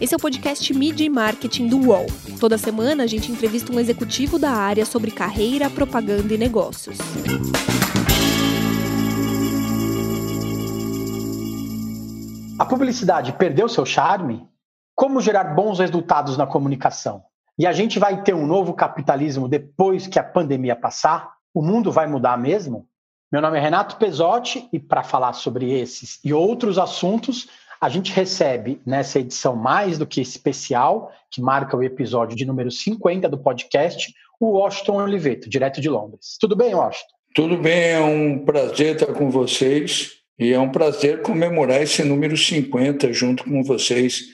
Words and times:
Esse 0.00 0.14
é 0.14 0.16
o 0.16 0.20
podcast 0.20 0.72
Media 0.72 1.06
e 1.06 1.10
Marketing 1.10 1.68
do 1.68 1.78
UOL. 1.88 2.06
Toda 2.40 2.56
semana 2.56 3.04
a 3.04 3.06
gente 3.06 3.30
entrevista 3.30 3.70
um 3.70 3.78
executivo 3.78 4.38
da 4.38 4.50
área 4.50 4.86
sobre 4.86 5.10
carreira, 5.10 5.68
propaganda 5.68 6.32
e 6.32 6.38
negócios. 6.38 6.96
A 12.58 12.64
publicidade 12.64 13.32
perdeu 13.34 13.68
seu 13.68 13.86
charme? 13.86 14.48
Como 14.94 15.20
gerar 15.20 15.54
bons 15.54 15.78
resultados 15.78 16.36
na 16.36 16.46
comunicação? 16.46 17.22
E 17.58 17.66
a 17.66 17.72
gente 17.72 17.98
vai 17.98 18.22
ter 18.22 18.34
um 18.34 18.46
novo 18.46 18.72
capitalismo 18.72 19.48
depois 19.48 20.06
que 20.06 20.18
a 20.18 20.24
pandemia 20.24 20.74
passar? 20.74 21.30
O 21.54 21.62
mundo 21.62 21.92
vai 21.92 22.06
mudar 22.06 22.38
mesmo? 22.38 22.86
Meu 23.32 23.40
nome 23.40 23.58
é 23.58 23.60
Renato 23.60 23.96
Pesotti 23.96 24.68
e 24.72 24.80
para 24.80 25.02
falar 25.02 25.34
sobre 25.34 25.70
esses 25.72 26.18
e 26.24 26.34
outros 26.34 26.78
assuntos, 26.78 27.48
a 27.80 27.88
gente 27.88 28.12
recebe 28.12 28.80
nessa 28.84 29.18
edição 29.18 29.56
mais 29.56 29.96
do 29.96 30.06
que 30.06 30.20
especial, 30.20 31.10
que 31.30 31.40
marca 31.40 31.76
o 31.76 31.82
episódio 31.82 32.36
de 32.36 32.44
número 32.44 32.70
50 32.70 33.26
do 33.28 33.38
podcast, 33.38 34.12
o 34.38 34.58
Washington 34.58 35.02
Oliveto, 35.02 35.48
direto 35.48 35.80
de 35.80 35.88
Londres. 35.88 36.36
Tudo 36.38 36.54
bem, 36.54 36.74
Washington? 36.74 37.14
Tudo 37.34 37.56
bem, 37.56 37.90
é 37.92 38.00
um 38.00 38.44
prazer 38.44 38.96
estar 38.96 39.14
com 39.14 39.30
vocês 39.30 40.10
e 40.38 40.52
é 40.52 40.58
um 40.58 40.70
prazer 40.70 41.22
comemorar 41.22 41.80
esse 41.80 42.04
número 42.04 42.36
50 42.36 43.12
junto 43.14 43.44
com 43.44 43.62
vocês. 43.62 44.24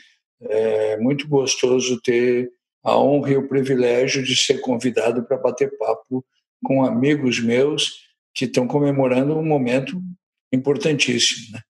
É 0.43 0.97
muito 0.97 1.29
gostoso 1.29 2.01
ter 2.03 2.51
a 2.83 2.99
honra 2.99 3.33
e 3.33 3.37
o 3.37 3.49
privilégio 3.49 4.25
de 4.25 4.37
ser 4.37 4.61
convidado 4.61 5.25
para 5.25 5.37
bater 5.37 5.77
papo 5.79 6.25
com 6.65 6.85
amigos 6.85 7.39
meus 7.39 8.07
que 8.35 8.45
estão 8.45 8.67
comemorando 8.67 9.37
um 9.37 9.45
momento 9.45 10.01
importantíssimo. 10.53 11.53
Né? 11.53 11.61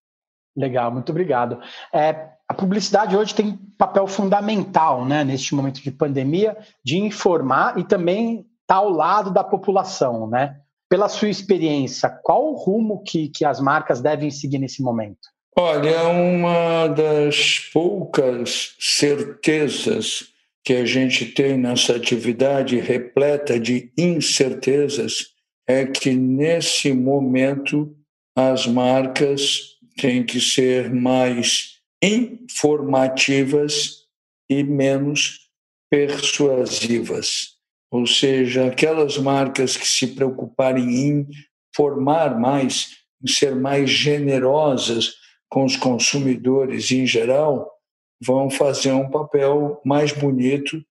Legal, 0.56 0.90
muito 0.90 1.10
obrigado. 1.10 1.60
É, 1.92 2.30
a 2.48 2.54
publicidade 2.54 3.16
hoje 3.16 3.34
tem 3.34 3.58
papel 3.76 4.06
fundamental, 4.06 5.04
né, 5.04 5.22
neste 5.24 5.54
momento 5.54 5.82
de 5.82 5.90
pandemia, 5.90 6.56
de 6.84 6.96
informar 6.96 7.78
e 7.78 7.84
também 7.84 8.38
estar 8.38 8.46
tá 8.66 8.74
ao 8.76 8.88
lado 8.88 9.30
da 9.30 9.44
população, 9.44 10.28
né? 10.28 10.56
Pela 10.88 11.08
sua 11.08 11.28
experiência, 11.28 12.08
qual 12.08 12.46
o 12.46 12.54
rumo 12.54 13.02
que, 13.02 13.28
que 13.28 13.44
as 13.44 13.60
marcas 13.60 14.00
devem 14.00 14.30
seguir 14.30 14.58
nesse 14.58 14.82
momento? 14.82 15.18
Olha, 15.58 16.08
uma 16.08 16.86
das 16.86 17.70
poucas 17.72 18.76
certezas 18.78 20.28
que 20.64 20.74
a 20.74 20.84
gente 20.84 21.26
tem 21.26 21.56
nessa 21.56 21.96
atividade 21.96 22.78
repleta 22.78 23.58
de 23.58 23.90
incertezas 23.96 25.28
é 25.66 25.84
que, 25.86 26.14
nesse 26.14 26.92
momento, 26.92 27.96
as 28.36 28.66
marcas 28.66 29.75
têm 29.96 30.24
que 30.24 30.40
ser 30.40 30.92
mais 30.92 31.76
informativas 32.02 34.06
e 34.48 34.62
menos 34.62 35.50
persuasivas. 35.90 37.56
Ou 37.90 38.06
seja, 38.06 38.66
aquelas 38.66 39.16
marcas 39.16 39.76
que 39.76 39.86
se 39.86 40.08
preocuparem 40.08 40.84
em 40.84 41.28
formar 41.74 42.38
mais, 42.38 42.96
em 43.22 43.28
ser 43.28 43.54
mais 43.54 43.90
generosas 43.90 45.14
com 45.48 45.64
os 45.64 45.76
consumidores 45.76 46.90
em 46.90 47.06
geral, 47.06 47.72
vão 48.20 48.50
fazer 48.50 48.92
um 48.92 49.10
papel 49.10 49.80
mais 49.84 50.12
bonito 50.12 50.82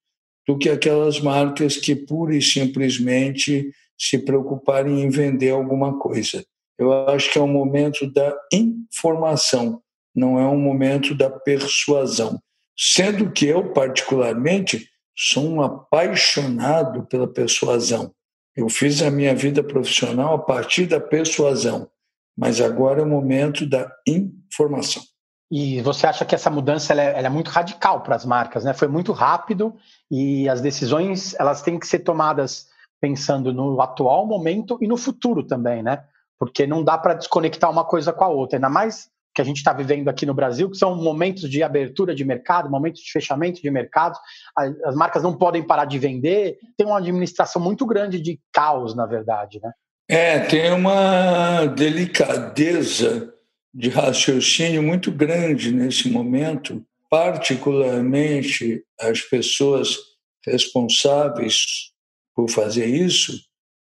do 0.46 0.56
que 0.56 0.68
aquelas 0.68 1.20
marcas 1.20 1.76
que 1.76 1.94
pura 1.94 2.34
e 2.34 2.40
simplesmente 2.40 3.72
se 3.98 4.18
preocuparem 4.18 5.02
em 5.02 5.08
vender 5.08 5.50
alguma 5.50 5.98
coisa. 5.98 6.44
Eu 6.78 7.08
acho 7.08 7.32
que 7.32 7.38
é 7.38 7.42
um 7.42 7.48
momento 7.48 8.10
da 8.12 8.36
informação, 8.52 9.82
não 10.14 10.38
é 10.38 10.46
um 10.46 10.58
momento 10.58 11.14
da 11.14 11.30
persuasão. 11.30 12.40
Sendo 12.78 13.30
que 13.30 13.46
eu, 13.46 13.72
particularmente, 13.72 14.86
sou 15.16 15.48
um 15.48 15.62
apaixonado 15.62 17.06
pela 17.06 17.26
persuasão. 17.26 18.12
Eu 18.54 18.68
fiz 18.68 19.02
a 19.02 19.10
minha 19.10 19.34
vida 19.34 19.62
profissional 19.62 20.34
a 20.34 20.38
partir 20.38 20.86
da 20.86 21.00
persuasão, 21.00 21.88
mas 22.36 22.60
agora 22.60 23.00
é 23.00 23.04
o 23.04 23.08
momento 23.08 23.66
da 23.66 23.90
informação. 24.06 25.02
E 25.50 25.80
você 25.82 26.06
acha 26.06 26.24
que 26.24 26.34
essa 26.34 26.50
mudança 26.50 26.92
ela 26.92 27.02
é, 27.02 27.18
ela 27.18 27.26
é 27.28 27.30
muito 27.30 27.48
radical 27.48 28.02
para 28.02 28.16
as 28.16 28.24
marcas, 28.24 28.64
né? 28.64 28.74
Foi 28.74 28.88
muito 28.88 29.12
rápido 29.12 29.74
e 30.10 30.48
as 30.48 30.60
decisões 30.60 31.34
elas 31.38 31.62
têm 31.62 31.78
que 31.78 31.86
ser 31.86 32.00
tomadas 32.00 32.66
pensando 33.00 33.52
no 33.52 33.80
atual 33.80 34.26
momento 34.26 34.76
e 34.80 34.88
no 34.88 34.96
futuro 34.96 35.44
também, 35.44 35.82
né? 35.82 36.04
Porque 36.38 36.66
não 36.66 36.82
dá 36.82 36.96
para 36.98 37.14
desconectar 37.14 37.70
uma 37.70 37.84
coisa 37.84 38.12
com 38.12 38.24
a 38.24 38.28
outra, 38.28 38.56
ainda 38.56 38.68
mais 38.68 39.08
que 39.34 39.42
a 39.42 39.44
gente 39.44 39.58
está 39.58 39.72
vivendo 39.72 40.08
aqui 40.08 40.24
no 40.24 40.32
Brasil, 40.32 40.70
que 40.70 40.78
são 40.78 40.96
momentos 40.96 41.50
de 41.50 41.62
abertura 41.62 42.14
de 42.14 42.24
mercado, 42.24 42.70
momentos 42.70 43.02
de 43.02 43.12
fechamento 43.12 43.60
de 43.60 43.70
mercado, 43.70 44.18
as 44.56 44.94
marcas 44.94 45.22
não 45.22 45.36
podem 45.36 45.62
parar 45.62 45.84
de 45.84 45.98
vender, 45.98 46.56
tem 46.74 46.86
uma 46.86 46.96
administração 46.96 47.60
muito 47.60 47.84
grande 47.84 48.18
de 48.18 48.40
caos, 48.50 48.94
na 48.94 49.04
verdade, 49.04 49.60
né? 49.62 49.72
É, 50.08 50.38
tem 50.40 50.72
uma 50.72 51.66
delicadeza 51.66 53.30
de 53.74 53.90
raciocínio 53.90 54.82
muito 54.82 55.12
grande 55.12 55.70
nesse 55.70 56.08
momento, 56.08 56.82
particularmente 57.10 58.82
as 58.98 59.20
pessoas 59.20 59.98
responsáveis 60.46 61.90
por 62.34 62.48
fazer 62.48 62.86
isso 62.86 63.45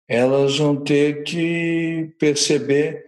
elas 0.08 0.58
vão 0.58 0.76
ter 0.76 1.24
que 1.24 2.14
perceber 2.18 3.06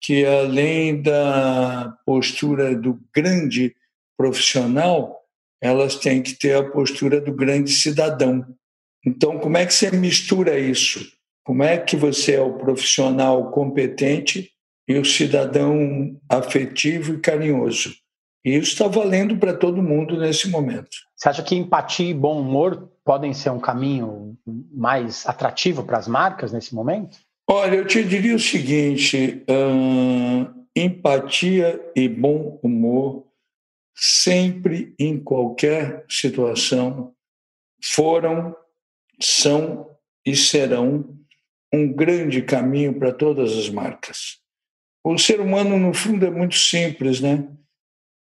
que, 0.00 0.24
além 0.24 1.02
da 1.02 1.96
postura 2.06 2.74
do 2.74 3.00
grande 3.14 3.74
profissional, 4.16 5.20
elas 5.60 5.96
têm 5.96 6.22
que 6.22 6.34
ter 6.34 6.56
a 6.56 6.70
postura 6.70 7.20
do 7.20 7.32
grande 7.32 7.72
cidadão. 7.72 8.46
Então, 9.04 9.38
como 9.38 9.56
é 9.56 9.66
que 9.66 9.74
você 9.74 9.90
mistura 9.90 10.58
isso? 10.58 11.04
Como 11.44 11.62
é 11.62 11.78
que 11.78 11.96
você 11.96 12.34
é 12.34 12.40
o 12.40 12.58
profissional 12.58 13.50
competente 13.50 14.50
e 14.88 14.98
o 14.98 15.04
cidadão 15.04 16.20
afetivo 16.28 17.14
e 17.14 17.20
carinhoso? 17.20 17.94
E 18.46 18.56
isso 18.56 18.74
está 18.74 18.86
valendo 18.86 19.36
para 19.38 19.52
todo 19.52 19.82
mundo 19.82 20.16
nesse 20.16 20.48
momento. 20.48 20.96
Você 21.16 21.28
acha 21.28 21.42
que 21.42 21.56
empatia 21.56 22.08
e 22.08 22.14
bom 22.14 22.40
humor 22.40 22.88
podem 23.04 23.34
ser 23.34 23.50
um 23.50 23.58
caminho 23.58 24.38
mais 24.72 25.26
atrativo 25.26 25.82
para 25.82 25.98
as 25.98 26.06
marcas 26.06 26.52
nesse 26.52 26.72
momento? 26.72 27.18
Olha, 27.50 27.74
eu 27.74 27.84
te 27.84 28.04
diria 28.04 28.36
o 28.36 28.38
seguinte: 28.38 29.42
uh, 29.50 30.64
empatia 30.76 31.90
e 31.96 32.08
bom 32.08 32.60
humor, 32.62 33.26
sempre, 33.92 34.94
em 34.96 35.18
qualquer 35.18 36.04
situação, 36.08 37.12
foram, 37.82 38.54
são 39.20 39.90
e 40.24 40.36
serão 40.36 41.18
um 41.74 41.92
grande 41.92 42.42
caminho 42.42 42.94
para 42.94 43.12
todas 43.12 43.58
as 43.58 43.68
marcas. 43.68 44.38
O 45.02 45.18
ser 45.18 45.40
humano, 45.40 45.76
no 45.76 45.92
fundo, 45.92 46.24
é 46.24 46.30
muito 46.30 46.54
simples, 46.54 47.20
né? 47.20 47.44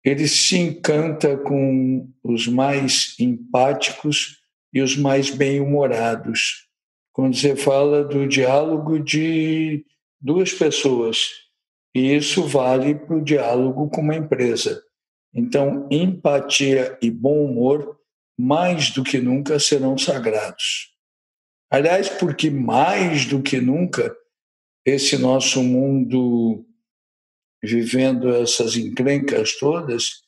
Ele 0.03 0.27
se 0.27 0.57
encanta 0.57 1.37
com 1.37 2.09
os 2.23 2.47
mais 2.47 3.15
empáticos 3.19 4.41
e 4.73 4.81
os 4.81 4.95
mais 4.97 5.29
bem-humorados. 5.29 6.67
Quando 7.13 7.35
você 7.35 7.55
fala 7.55 8.03
do 8.03 8.27
diálogo 8.27 8.99
de 8.99 9.85
duas 10.19 10.53
pessoas, 10.53 11.27
e 11.93 12.15
isso 12.15 12.43
vale 12.43 12.95
para 12.95 13.17
o 13.17 13.23
diálogo 13.23 13.89
com 13.89 14.01
uma 14.01 14.15
empresa. 14.15 14.81
Então, 15.33 15.87
empatia 15.91 16.97
e 17.01 17.11
bom 17.11 17.45
humor, 17.45 17.99
mais 18.37 18.91
do 18.91 19.03
que 19.03 19.19
nunca, 19.19 19.59
serão 19.59 19.97
sagrados. 19.97 20.93
Aliás, 21.69 22.09
porque 22.09 22.49
mais 22.49 23.25
do 23.25 23.41
que 23.41 23.61
nunca, 23.61 24.15
esse 24.85 25.17
nosso 25.17 25.61
mundo 25.61 26.65
vivendo 27.63 28.33
essas 28.35 28.75
encrencas 28.75 29.57
todas, 29.57 30.21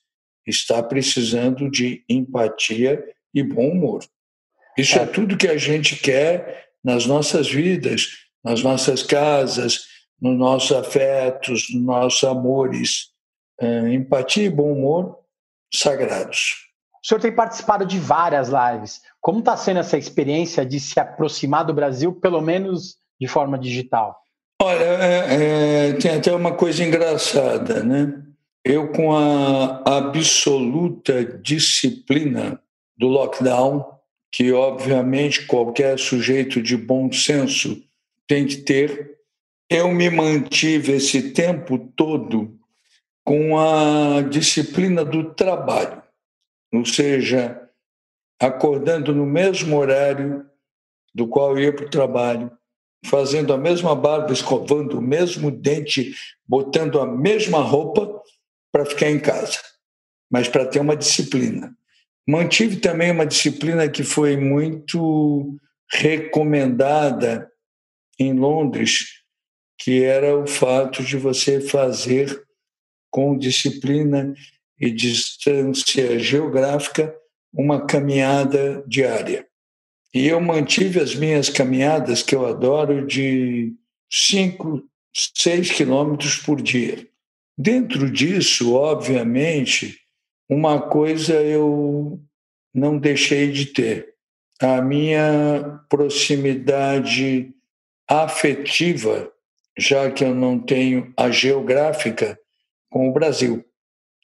está 0.45 0.83
precisando 0.83 1.69
de 1.69 2.03
empatia 2.07 3.03
e 3.33 3.41
bom 3.41 3.69
humor. 3.69 4.03
Isso 4.77 4.97
é, 4.99 5.03
é 5.03 5.05
tudo 5.05 5.37
que 5.37 5.47
a 5.47 5.57
gente 5.57 5.95
quer 5.95 6.69
nas 6.83 7.05
nossas 7.05 7.49
vidas, 7.49 8.09
nas 8.43 8.61
nossas 8.61 9.03
casas, 9.03 9.85
nos 10.19 10.37
nossos 10.37 10.71
afetos, 10.75 11.73
nos 11.73 11.83
nossos 11.83 12.23
amores. 12.23 13.11
É, 13.59 13.93
empatia 13.93 14.45
e 14.45 14.49
bom 14.49 14.73
humor 14.73 15.19
sagrados. 15.73 16.63
O 17.03 17.07
senhor 17.07 17.19
tem 17.19 17.35
participado 17.35 17.85
de 17.85 17.99
várias 17.99 18.49
lives. 18.49 19.01
Como 19.19 19.39
está 19.39 19.57
sendo 19.57 19.79
essa 19.79 19.97
experiência 19.97 20.65
de 20.65 20.79
se 20.79 20.99
aproximar 20.99 21.65
do 21.65 21.73
Brasil, 21.73 22.13
pelo 22.13 22.41
menos 22.41 22.97
de 23.19 23.27
forma 23.27 23.59
digital? 23.59 24.22
Olha, 24.65 24.85
é, 24.85 25.89
é, 25.89 25.93
tem 25.93 26.11
até 26.11 26.33
uma 26.33 26.55
coisa 26.55 26.81
engraçada, 26.85 27.83
né? 27.83 28.23
Eu, 28.63 28.93
com 28.93 29.13
a 29.13 29.83
absoluta 29.85 31.25
disciplina 31.25 32.61
do 32.97 33.09
lockdown, 33.09 33.85
que 34.31 34.53
obviamente 34.53 35.45
qualquer 35.47 35.99
sujeito 35.99 36.61
de 36.61 36.77
bom 36.77 37.11
senso 37.11 37.83
tem 38.25 38.47
que 38.47 38.55
ter, 38.55 39.17
eu 39.69 39.91
me 39.91 40.09
mantive 40.09 40.93
esse 40.93 41.33
tempo 41.33 41.77
todo 41.77 42.57
com 43.25 43.59
a 43.59 44.21
disciplina 44.21 45.03
do 45.03 45.33
trabalho, 45.33 46.01
ou 46.73 46.85
seja, 46.85 47.69
acordando 48.41 49.13
no 49.13 49.25
mesmo 49.25 49.77
horário 49.77 50.45
do 51.13 51.27
qual 51.27 51.59
ia 51.59 51.73
para 51.73 51.85
o 51.85 51.89
trabalho, 51.89 52.49
fazendo 53.05 53.53
a 53.53 53.57
mesma 53.57 53.95
barba, 53.95 54.31
escovando 54.31 54.97
o 54.97 55.01
mesmo 55.01 55.51
dente, 55.51 56.13
botando 56.47 56.99
a 56.99 57.05
mesma 57.05 57.59
roupa 57.59 58.21
para 58.71 58.85
ficar 58.85 59.09
em 59.09 59.19
casa, 59.19 59.59
mas 60.31 60.47
para 60.47 60.65
ter 60.65 60.79
uma 60.79 60.95
disciplina. 60.95 61.75
Mantive 62.27 62.77
também 62.77 63.11
uma 63.11 63.25
disciplina 63.25 63.89
que 63.89 64.03
foi 64.03 64.37
muito 64.37 65.57
recomendada 65.91 67.51
em 68.17 68.33
Londres, 68.33 69.21
que 69.77 70.03
era 70.03 70.37
o 70.37 70.47
fato 70.47 71.03
de 71.03 71.17
você 71.17 71.59
fazer 71.59 72.41
com 73.11 73.37
disciplina 73.37 74.33
e 74.79 74.89
distância 74.89 76.17
geográfica 76.17 77.13
uma 77.53 77.85
caminhada 77.85 78.83
diária. 78.87 79.45
E 80.13 80.27
eu 80.27 80.39
mantive 80.39 80.99
as 80.99 81.15
minhas 81.15 81.49
caminhadas, 81.49 82.21
que 82.21 82.35
eu 82.35 82.45
adoro, 82.45 83.05
de 83.07 83.73
5, 84.11 84.83
6 85.35 85.71
quilômetros 85.71 86.35
por 86.37 86.61
dia. 86.61 87.07
Dentro 87.57 88.09
disso, 88.11 88.73
obviamente, 88.73 89.99
uma 90.47 90.79
coisa 90.79 91.33
eu 91.33 92.21
não 92.73 92.97
deixei 92.97 93.51
de 93.51 93.67
ter: 93.67 94.13
a 94.61 94.81
minha 94.81 95.79
proximidade 95.89 97.51
afetiva, 98.07 99.31
já 99.77 100.11
que 100.11 100.23
eu 100.23 100.35
não 100.35 100.59
tenho 100.59 101.11
a 101.17 101.31
geográfica, 101.31 102.39
com 102.89 103.09
o 103.09 103.13
Brasil. 103.13 103.65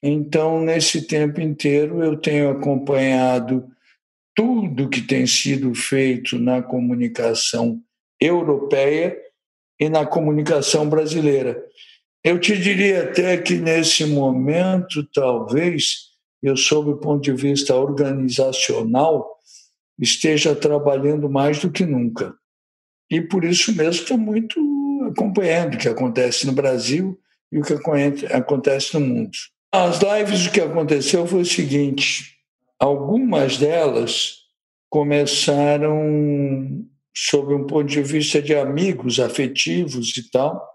Então, 0.01 0.61
nesse 0.61 1.01
tempo 1.07 1.41
inteiro, 1.41 2.03
eu 2.03 2.15
tenho 2.15 2.51
acompanhado 2.51 3.67
tudo 4.39 4.87
que 4.87 5.01
tem 5.01 5.27
sido 5.27 5.75
feito 5.75 6.39
na 6.39 6.61
comunicação 6.61 7.81
europeia 8.21 9.17
e 9.77 9.89
na 9.89 10.05
comunicação 10.05 10.87
brasileira. 10.87 11.61
Eu 12.23 12.39
te 12.39 12.57
diria 12.57 13.03
até 13.03 13.37
que 13.37 13.55
nesse 13.55 14.05
momento, 14.05 15.03
talvez, 15.13 16.11
eu, 16.41 16.55
sob 16.55 16.91
o 16.91 16.97
ponto 16.97 17.21
de 17.21 17.33
vista 17.33 17.75
organizacional, 17.75 19.29
esteja 19.99 20.55
trabalhando 20.55 21.29
mais 21.29 21.59
do 21.59 21.69
que 21.69 21.85
nunca. 21.85 22.33
E 23.11 23.19
por 23.19 23.43
isso 23.43 23.75
mesmo 23.75 24.03
estou 24.03 24.17
muito 24.17 24.57
acompanhando 25.11 25.75
o 25.75 25.77
que 25.77 25.89
acontece 25.89 26.47
no 26.47 26.53
Brasil 26.53 27.19
e 27.51 27.59
o 27.59 27.61
que 27.61 27.73
acontece 28.31 28.93
no 28.93 29.05
mundo. 29.05 29.37
As 29.73 29.99
lives, 29.99 30.47
o 30.47 30.51
que 30.51 30.61
aconteceu 30.61 31.27
foi 31.27 31.41
o 31.41 31.45
seguinte: 31.45 32.38
algumas 32.79 33.57
delas 33.57 34.37
começaram 34.89 36.85
sob 37.15 37.53
um 37.53 37.67
ponto 37.67 37.85
de 37.85 38.01
vista 38.01 38.41
de 38.41 38.55
amigos 38.55 39.19
afetivos 39.19 40.17
e 40.17 40.31
tal, 40.31 40.67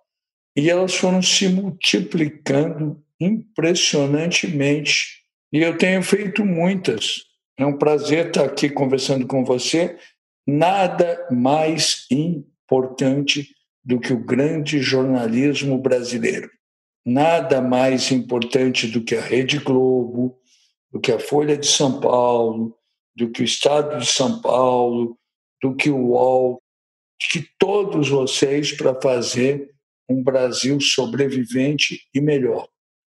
e 0.57 0.71
elas 0.71 0.95
foram 0.95 1.21
se 1.23 1.49
multiplicando 1.49 3.03
impressionantemente. 3.19 5.23
E 5.53 5.59
eu 5.59 5.77
tenho 5.79 6.03
feito 6.03 6.45
muitas. 6.45 7.23
É 7.59 7.65
um 7.65 7.79
prazer 7.79 8.27
estar 8.27 8.45
aqui 8.45 8.69
conversando 8.69 9.27
com 9.27 9.45
você. 9.45 9.97
Nada 10.47 11.27
mais 11.31 12.07
importante 12.11 13.49
do 13.83 13.99
que 13.99 14.13
o 14.13 14.25
grande 14.25 14.81
jornalismo 14.81 15.79
brasileiro 15.79 16.51
nada 17.05 17.61
mais 17.61 18.11
importante 18.11 18.87
do 18.87 19.03
que 19.03 19.15
a 19.15 19.21
Rede 19.21 19.59
Globo, 19.59 20.39
do 20.95 21.01
que 21.01 21.11
a 21.11 21.19
Folha 21.19 21.57
de 21.57 21.67
São 21.67 22.01
Paulo, 22.01 22.73
do 23.17 23.29
que 23.29 23.43
o 23.43 23.45
Estado 23.45 23.99
de 23.99 24.07
São 24.07 24.41
Paulo, 24.41 25.19
do 25.61 25.75
que 25.75 25.91
o 25.91 25.97
UOL, 25.97 26.63
que 27.33 27.49
todos 27.59 28.09
vocês 28.09 28.71
para 28.71 28.95
fazer 29.01 29.75
um 30.09 30.23
Brasil 30.23 30.81
sobrevivente 30.81 32.01
e 32.15 32.21
melhor. 32.21 32.69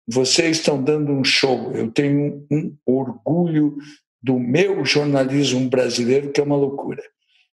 Vocês 0.07 0.57
estão 0.57 0.81
dando 0.81 1.11
um 1.11 1.23
show. 1.23 1.71
Eu 1.73 1.91
tenho 1.91 2.47
um 2.49 2.75
orgulho 2.83 3.77
do 4.23 4.39
meu 4.39 4.83
jornalismo 4.83 5.69
brasileiro, 5.69 6.31
que 6.31 6.41
é 6.41 6.43
uma 6.43 6.57
loucura. 6.57 7.03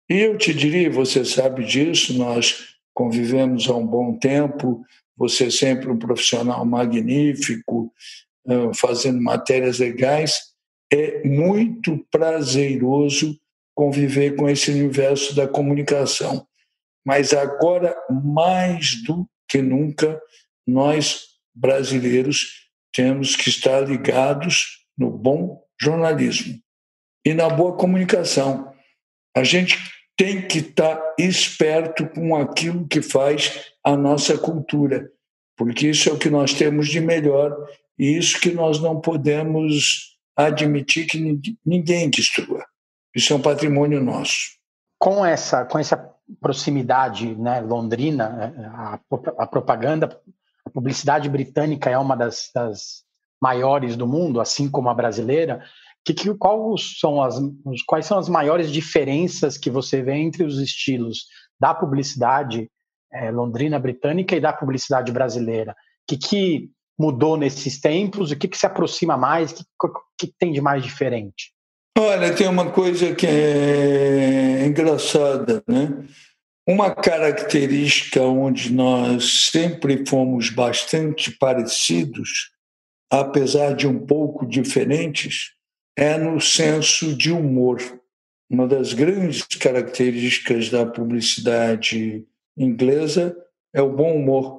E 0.10 0.16
eu 0.16 0.38
te 0.38 0.54
diria, 0.54 0.90
você 0.90 1.24
sabe 1.24 1.64
disso, 1.64 2.18
nós 2.18 2.76
convivemos 2.94 3.70
há 3.70 3.76
um 3.76 3.88
bom 3.88 4.18
tempo, 4.18 4.84
você 5.16 5.46
é 5.46 5.52
sempre 5.52 5.90
um 5.90 5.98
profissional 5.98 6.66
magnífico, 6.66 7.94
fazendo 8.76 9.22
matérias 9.22 9.80
legais. 9.80 10.40
É 10.92 11.24
muito 11.28 12.06
prazeroso 12.12 13.40
conviver 13.76 14.36
com 14.36 14.50
esse 14.50 14.72
universo 14.72 15.36
da 15.36 15.48
comunicação. 15.48 16.46
Mas 17.06 17.34
agora, 17.34 17.96
mais 18.10 19.02
do 19.04 19.28
que 19.48 19.62
nunca, 19.62 20.22
nós 20.68 21.28
brasileiros 21.56 22.70
temos 22.94 23.36
que 23.36 23.50
estar 23.50 23.82
ligados 23.82 24.86
no 24.98 25.10
bom 25.10 25.64
jornalismo 25.82 26.60
e 27.26 27.34
na 27.34 27.50
boa 27.50 27.76
comunicação. 27.76 28.74
A 29.36 29.44
gente 29.44 29.78
tem 30.18 30.46
que 30.46 30.60
estar 30.60 31.16
esperto 31.18 32.08
com 32.10 32.36
aquilo 32.36 32.88
que 32.88 33.02
faz 33.02 33.72
a 33.84 33.96
nossa 33.96 34.38
cultura, 34.38 35.10
porque 35.56 35.88
isso 35.88 36.10
é 36.10 36.14
o 36.14 36.20
que 36.20 36.30
nós 36.30 36.54
temos 36.54 36.90
de 36.90 37.00
melhor 37.00 37.56
e 38.00 38.18
isso 38.18 38.40
que 38.40 38.52
nós 38.52 38.80
não 38.80 39.02
podemos 39.02 40.18
admitir 40.36 41.06
que 41.06 41.42
ninguém 41.66 42.10
destrua. 42.10 42.66
Isso 43.14 43.34
é 43.34 43.36
um 43.36 43.42
patrimônio 43.42 44.02
nosso. 44.02 44.58
Com 44.98 45.26
essa, 45.26 45.66
com 45.66 45.78
essa 45.78 45.98
proximidade 46.40 47.36
né, 47.36 47.60
londrina, 47.60 48.54
a, 48.74 49.00
a 49.38 49.48
propaganda, 49.48 50.18
a 50.66 50.70
publicidade 50.70 51.28
britânica 51.28 51.90
é 51.90 51.98
uma 51.98 52.16
das, 52.16 52.50
das 52.56 53.04
maiores 53.42 53.98
do 53.98 54.08
mundo, 54.08 54.40
assim 54.40 54.70
como 54.70 54.90
a 54.90 54.94
brasileira. 54.94 55.62
Que, 56.06 56.14
que, 56.14 56.34
qual 56.36 56.78
são 56.78 57.22
as, 57.22 57.36
quais 57.86 58.06
são 58.06 58.18
as 58.18 58.30
maiores 58.30 58.72
diferenças 58.72 59.58
que 59.58 59.70
você 59.70 60.02
vê 60.02 60.14
entre 60.14 60.44
os 60.46 60.58
estilos 60.60 61.26
da 61.60 61.74
publicidade 61.74 62.70
é, 63.12 63.30
londrina 63.30 63.78
britânica 63.78 64.36
e 64.36 64.40
da 64.40 64.54
publicidade 64.54 65.12
brasileira? 65.12 65.76
Que, 66.08 66.18
que 66.18 66.72
mudou 67.00 67.38
nesses 67.38 67.80
tempos? 67.80 68.32
O 68.32 68.36
que, 68.36 68.48
que 68.48 68.58
se 68.58 68.66
aproxima 68.66 69.16
mais? 69.18 69.52
O 69.52 69.56
que, 69.56 70.28
que 70.28 70.34
tem 70.38 70.52
de 70.52 70.60
mais 70.60 70.84
diferente? 70.84 71.54
Olha, 71.98 72.34
tem 72.34 72.48
uma 72.48 72.72
coisa 72.72 73.16
que 73.16 73.26
é 73.26 74.66
engraçada, 74.66 75.64
né? 75.68 76.06
Uma 76.68 76.94
característica 76.94 78.22
onde 78.22 78.72
nós 78.72 79.50
sempre 79.52 80.06
fomos 80.06 80.50
bastante 80.50 81.32
parecidos, 81.32 82.52
apesar 83.12 83.74
de 83.76 83.88
um 83.88 84.06
pouco 84.06 84.46
diferentes, 84.46 85.54
é 85.98 86.18
no 86.18 86.40
senso 86.40 87.16
de 87.16 87.32
humor. 87.32 87.82
Uma 88.50 88.68
das 88.68 88.94
grandes 88.94 89.44
características 89.44 90.70
da 90.70 90.86
publicidade 90.86 92.24
inglesa 92.58 93.36
é 93.74 93.82
o 93.82 93.92
bom 93.92 94.16
humor. 94.16 94.59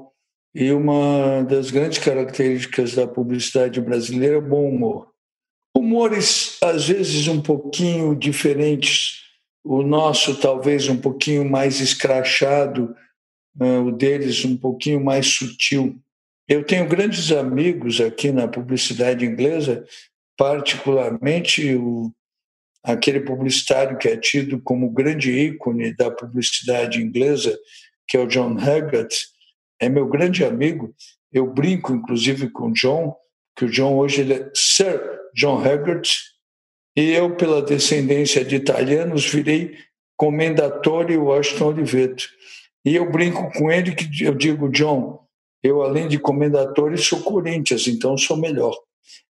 E 0.54 0.72
uma 0.72 1.42
das 1.42 1.70
grandes 1.70 1.98
características 1.98 2.94
da 2.94 3.06
publicidade 3.06 3.80
brasileira 3.80 4.34
é 4.34 4.38
o 4.38 4.42
bom 4.42 4.68
humor. 4.68 5.08
Humores, 5.76 6.58
às 6.62 6.88
vezes, 6.88 7.28
um 7.28 7.40
pouquinho 7.40 8.14
diferentes. 8.16 9.20
O 9.64 9.82
nosso, 9.82 10.40
talvez, 10.40 10.88
um 10.88 10.96
pouquinho 10.96 11.48
mais 11.48 11.80
escrachado, 11.80 12.94
né, 13.54 13.78
o 13.78 13.92
deles, 13.92 14.44
um 14.44 14.56
pouquinho 14.56 15.02
mais 15.02 15.26
sutil. 15.26 15.98
Eu 16.48 16.64
tenho 16.64 16.88
grandes 16.88 17.30
amigos 17.30 18.00
aqui 18.00 18.32
na 18.32 18.48
publicidade 18.48 19.24
inglesa 19.24 19.86
particularmente 20.40 21.74
o, 21.76 22.10
aquele 22.82 23.20
publicitário 23.20 23.98
que 23.98 24.08
é 24.08 24.16
tido 24.16 24.58
como 24.62 24.88
grande 24.88 25.30
ícone 25.30 25.94
da 25.94 26.10
publicidade 26.10 26.98
inglesa, 26.98 27.58
que 28.08 28.16
é 28.16 28.20
o 28.20 28.26
John 28.26 28.56
Haggart, 28.58 29.14
é 29.80 29.88
meu 29.88 30.06
grande 30.06 30.44
amigo. 30.44 30.94
Eu 31.32 31.46
brinco, 31.46 31.92
inclusive, 31.92 32.50
com 32.50 32.68
o 32.68 32.72
John, 32.72 33.16
que 33.56 33.64
o 33.64 33.70
John 33.70 33.96
hoje 33.96 34.20
ele 34.20 34.34
é 34.34 34.50
Sir 34.54 35.00
John 35.34 35.58
Haggart, 35.64 36.08
e 36.96 37.10
eu, 37.12 37.34
pela 37.36 37.62
descendência 37.62 38.44
de 38.44 38.56
italianos, 38.56 39.24
virei 39.24 39.76
comendatore 40.16 41.16
Washington 41.16 41.68
Oliveto. 41.68 42.28
E 42.84 42.96
eu 42.96 43.10
brinco 43.10 43.50
com 43.52 43.70
ele 43.70 43.94
que 43.94 44.24
eu 44.24 44.34
digo, 44.34 44.68
John, 44.68 45.20
eu 45.62 45.82
além 45.82 46.08
de 46.08 46.18
comendatore 46.18 46.98
sou 46.98 47.20
Corinthians, 47.20 47.86
então 47.86 48.18
sou 48.18 48.36
melhor. 48.36 48.76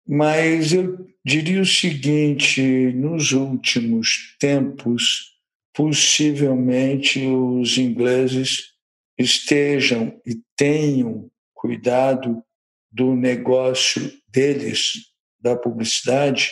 Mas 0.08 0.72
eu 0.72 1.06
diria 1.26 1.62
o 1.62 1.66
seguinte: 1.66 2.62
nos 2.94 3.32
últimos 3.32 4.36
tempos, 4.40 5.34
possivelmente 5.74 7.26
os 7.26 7.78
ingleses 7.78 8.77
estejam 9.18 10.20
e 10.26 10.40
tenham 10.56 11.30
cuidado 11.54 12.44
do 12.92 13.16
negócio 13.16 14.14
deles, 14.28 14.94
da 15.40 15.56
publicidade, 15.56 16.52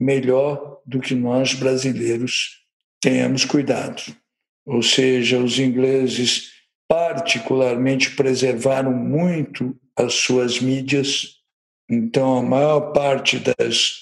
melhor 0.00 0.80
do 0.84 1.00
que 1.00 1.14
nós 1.14 1.54
brasileiros 1.54 2.64
tenhamos 3.00 3.44
cuidado. 3.44 4.02
Ou 4.64 4.82
seja, 4.82 5.38
os 5.38 5.58
ingleses 5.58 6.52
particularmente 6.88 8.10
preservaram 8.14 8.92
muito 8.92 9.78
as 9.96 10.14
suas 10.14 10.60
mídias, 10.60 11.36
então 11.88 12.38
a 12.38 12.42
maior 12.42 12.92
parte 12.92 13.38
das 13.38 13.92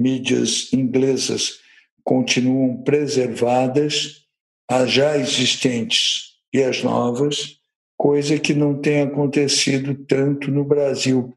mídias 0.00 0.72
inglesas 0.72 1.60
continuam 2.04 2.82
preservadas, 2.82 4.26
as 4.68 4.90
já 4.90 5.16
existentes 5.16 6.31
e 6.52 6.62
as 6.62 6.82
novas, 6.82 7.58
coisa 7.96 8.38
que 8.38 8.52
não 8.52 8.80
tem 8.80 9.02
acontecido 9.02 9.94
tanto 9.94 10.50
no 10.50 10.64
Brasil. 10.64 11.36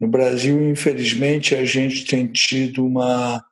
No 0.00 0.08
Brasil, 0.08 0.68
infelizmente, 0.68 1.54
a 1.54 1.64
gente 1.64 2.04
tem 2.04 2.26
tido 2.26 2.84
uma, 2.84 3.44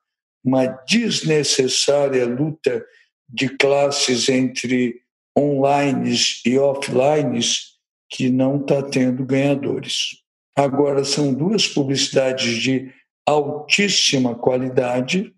uma 0.44 0.66
desnecessária 0.66 2.26
luta 2.26 2.84
de 3.28 3.48
classes 3.48 4.28
entre 4.28 5.00
online 5.38 6.16
e 6.44 6.58
offline 6.58 7.40
que 8.08 8.30
não 8.30 8.60
está 8.60 8.82
tendo 8.82 9.24
ganhadores. 9.24 10.22
Agora, 10.56 11.04
são 11.04 11.34
duas 11.34 11.66
publicidades 11.66 12.62
de 12.62 12.92
altíssima 13.26 14.34
qualidade, 14.34 15.34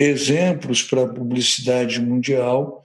exemplos 0.00 0.82
para 0.82 1.04
a 1.04 1.08
publicidade 1.08 2.00
mundial. 2.00 2.83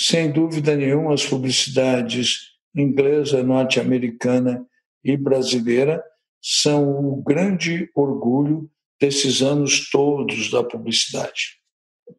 Sem 0.00 0.30
dúvida 0.30 0.76
nenhuma, 0.76 1.12
as 1.12 1.26
publicidades 1.26 2.52
inglesa, 2.72 3.42
norte-americana 3.42 4.64
e 5.02 5.16
brasileira 5.16 6.00
são 6.40 6.88
o 6.88 7.20
grande 7.20 7.90
orgulho 7.96 8.70
desses 9.00 9.42
anos 9.42 9.90
todos 9.90 10.52
da 10.52 10.62
publicidade. 10.62 11.58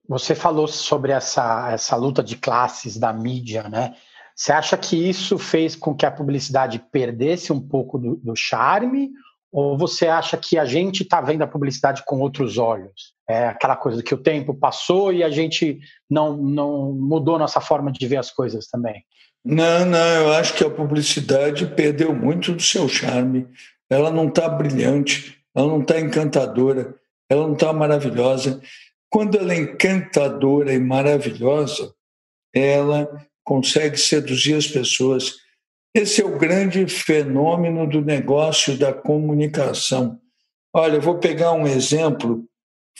Você 0.09 0.35
falou 0.35 0.67
sobre 0.67 1.13
essa, 1.13 1.71
essa 1.71 1.95
luta 1.95 2.21
de 2.21 2.35
classes 2.35 2.97
da 2.97 3.13
mídia, 3.13 3.69
né? 3.69 3.95
Você 4.35 4.51
acha 4.51 4.77
que 4.77 4.97
isso 4.97 5.37
fez 5.37 5.73
com 5.73 5.95
que 5.95 6.05
a 6.05 6.11
publicidade 6.11 6.79
perdesse 6.91 7.53
um 7.53 7.65
pouco 7.65 7.97
do, 7.97 8.17
do 8.17 8.35
charme? 8.35 9.09
Ou 9.51 9.77
você 9.77 10.07
acha 10.07 10.35
que 10.35 10.57
a 10.57 10.65
gente 10.65 11.03
está 11.03 11.21
vendo 11.21 11.43
a 11.43 11.47
publicidade 11.47 12.03
com 12.05 12.19
outros 12.19 12.57
olhos? 12.57 13.13
É 13.29 13.45
aquela 13.45 13.75
coisa 13.75 14.01
que 14.01 14.13
o 14.13 14.17
tempo 14.17 14.55
passou 14.55 15.13
e 15.13 15.23
a 15.23 15.29
gente 15.29 15.79
não, 16.09 16.35
não 16.35 16.91
mudou 16.93 17.37
nossa 17.37 17.61
forma 17.61 17.91
de 17.91 18.07
ver 18.07 18.17
as 18.17 18.31
coisas 18.31 18.67
também? 18.67 19.05
Não, 19.45 19.85
não, 19.85 20.07
eu 20.15 20.33
acho 20.33 20.55
que 20.55 20.63
a 20.63 20.69
publicidade 20.69 21.67
perdeu 21.67 22.11
muito 22.11 22.53
do 22.53 22.61
seu 22.61 22.89
charme. 22.89 23.47
Ela 23.87 24.09
não 24.09 24.29
está 24.29 24.49
brilhante, 24.49 25.37
ela 25.55 25.67
não 25.67 25.81
está 25.81 25.99
encantadora, 25.99 26.95
ela 27.29 27.45
não 27.45 27.53
está 27.53 27.71
maravilhosa. 27.71 28.59
Quando 29.11 29.37
ela 29.37 29.53
é 29.53 29.57
encantadora 29.57 30.73
e 30.73 30.79
maravilhosa, 30.79 31.93
ela 32.51 33.07
consegue 33.43 33.97
seduzir 33.97 34.55
as 34.55 34.65
pessoas. 34.67 35.35
Esse 35.95 36.23
é 36.23 36.25
o 36.25 36.39
grande 36.39 36.87
fenômeno 36.87 37.87
do 37.87 38.01
negócio 38.01 38.75
da 38.75 38.91
comunicação. 38.91 40.19
Olha, 40.73 40.95
eu 40.95 41.01
vou 41.01 41.19
pegar 41.19 41.51
um 41.51 41.67
exemplo 41.67 42.48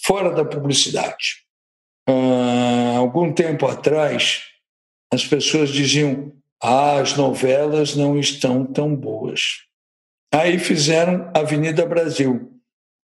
fora 0.04 0.32
da 0.32 0.46
publicidade. 0.46 1.44
Há 2.08 2.98
algum 2.98 3.32
tempo 3.32 3.68
atrás, 3.68 4.44
as 5.14 5.26
pessoas 5.26 5.70
diziam: 5.70 6.32
ah, 6.62 7.00
as 7.00 7.16
novelas 7.16 7.96
não 7.96 8.20
estão 8.20 8.66
tão 8.66 8.96
boas. 8.96 9.42
Aí 10.34 10.60
fizeram 10.60 11.32
Avenida 11.34 11.86
Brasil 11.86 12.52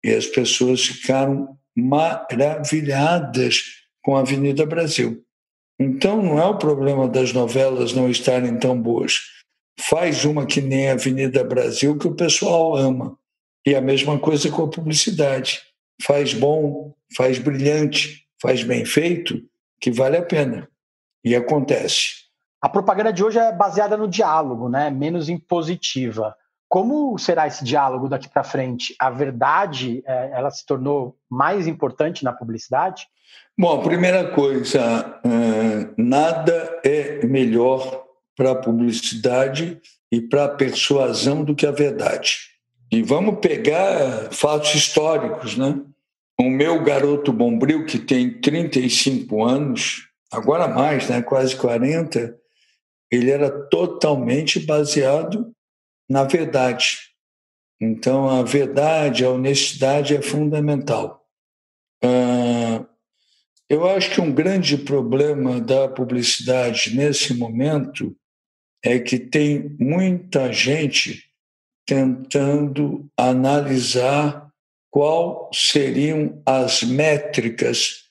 e 0.04 0.10
as 0.10 0.26
pessoas 0.26 0.84
ficaram 0.84 1.56
maravilhadas 1.76 3.62
com 4.02 4.16
a 4.16 4.20
Avenida 4.20 4.66
Brasil. 4.66 5.24
Então 5.78 6.22
não 6.22 6.38
é 6.38 6.44
o 6.44 6.58
problema 6.58 7.08
das 7.08 7.32
novelas 7.32 7.92
não 7.92 8.10
estarem 8.10 8.58
tão 8.58 8.80
boas. 8.80 9.20
Faz 9.80 10.24
uma 10.24 10.46
que 10.46 10.60
nem 10.60 10.88
a 10.88 10.92
Avenida 10.92 11.42
Brasil 11.44 11.96
que 11.96 12.06
o 12.06 12.14
pessoal 12.14 12.76
ama. 12.76 13.16
E 13.66 13.74
a 13.74 13.80
mesma 13.80 14.18
coisa 14.18 14.50
com 14.50 14.64
a 14.64 14.70
publicidade. 14.70 15.60
Faz 16.04 16.34
bom, 16.34 16.92
faz 17.16 17.38
brilhante, 17.38 18.26
faz 18.40 18.64
bem 18.64 18.84
feito, 18.84 19.40
que 19.80 19.90
vale 19.90 20.16
a 20.16 20.22
pena. 20.22 20.68
E 21.24 21.36
acontece. 21.36 22.22
A 22.60 22.68
propaganda 22.68 23.12
de 23.12 23.22
hoje 23.22 23.38
é 23.38 23.52
baseada 23.52 23.96
no 23.96 24.08
diálogo, 24.08 24.68
né? 24.68 24.90
menos 24.90 25.28
impositiva. 25.28 26.34
Como 26.68 27.16
será 27.18 27.46
esse 27.46 27.62
diálogo 27.64 28.08
daqui 28.08 28.28
para 28.28 28.42
frente? 28.42 28.94
A 28.98 29.10
verdade, 29.10 30.02
é, 30.06 30.30
ela 30.32 30.50
se 30.50 30.64
tornou 30.64 31.16
mais 31.30 31.66
importante 31.66 32.24
na 32.24 32.32
publicidade? 32.32 33.06
Bom, 33.58 33.82
primeira 33.82 34.30
coisa, 34.30 35.20
é, 35.24 35.94
nada 35.96 36.80
é 36.84 37.24
melhor 37.26 38.04
para 38.36 38.52
a 38.52 38.56
publicidade 38.56 39.80
e 40.10 40.20
para 40.20 40.46
a 40.46 40.48
persuasão 40.48 41.44
do 41.44 41.54
que 41.54 41.66
a 41.66 41.70
verdade. 41.70 42.38
E 42.90 43.02
vamos 43.02 43.38
pegar 43.40 44.32
fatos 44.32 44.74
históricos, 44.74 45.56
né? 45.56 45.80
O 46.44 46.50
meu 46.50 46.82
garoto 46.82 47.32
Bombril, 47.32 47.86
que 47.86 48.00
tem 48.00 48.40
35 48.40 49.44
anos, 49.44 50.08
agora 50.28 50.66
mais, 50.66 51.08
né, 51.08 51.22
quase 51.22 51.54
40, 51.54 52.36
ele 53.10 53.30
era 53.30 53.48
totalmente 53.68 54.58
baseado 54.58 55.54
na 56.10 56.24
verdade. 56.24 56.98
Então, 57.80 58.28
a 58.28 58.42
verdade, 58.42 59.24
a 59.24 59.30
honestidade 59.30 60.16
é 60.16 60.20
fundamental. 60.20 61.24
Eu 63.68 63.86
acho 63.88 64.10
que 64.10 64.20
um 64.20 64.32
grande 64.32 64.76
problema 64.76 65.60
da 65.60 65.88
publicidade 65.88 66.94
nesse 66.96 67.34
momento 67.34 68.16
é 68.84 68.98
que 68.98 69.18
tem 69.18 69.76
muita 69.78 70.52
gente 70.52 71.24
tentando 71.86 73.08
analisar 73.16 74.41
qual 74.92 75.48
seriam 75.54 76.42
as 76.44 76.82
métricas 76.82 78.10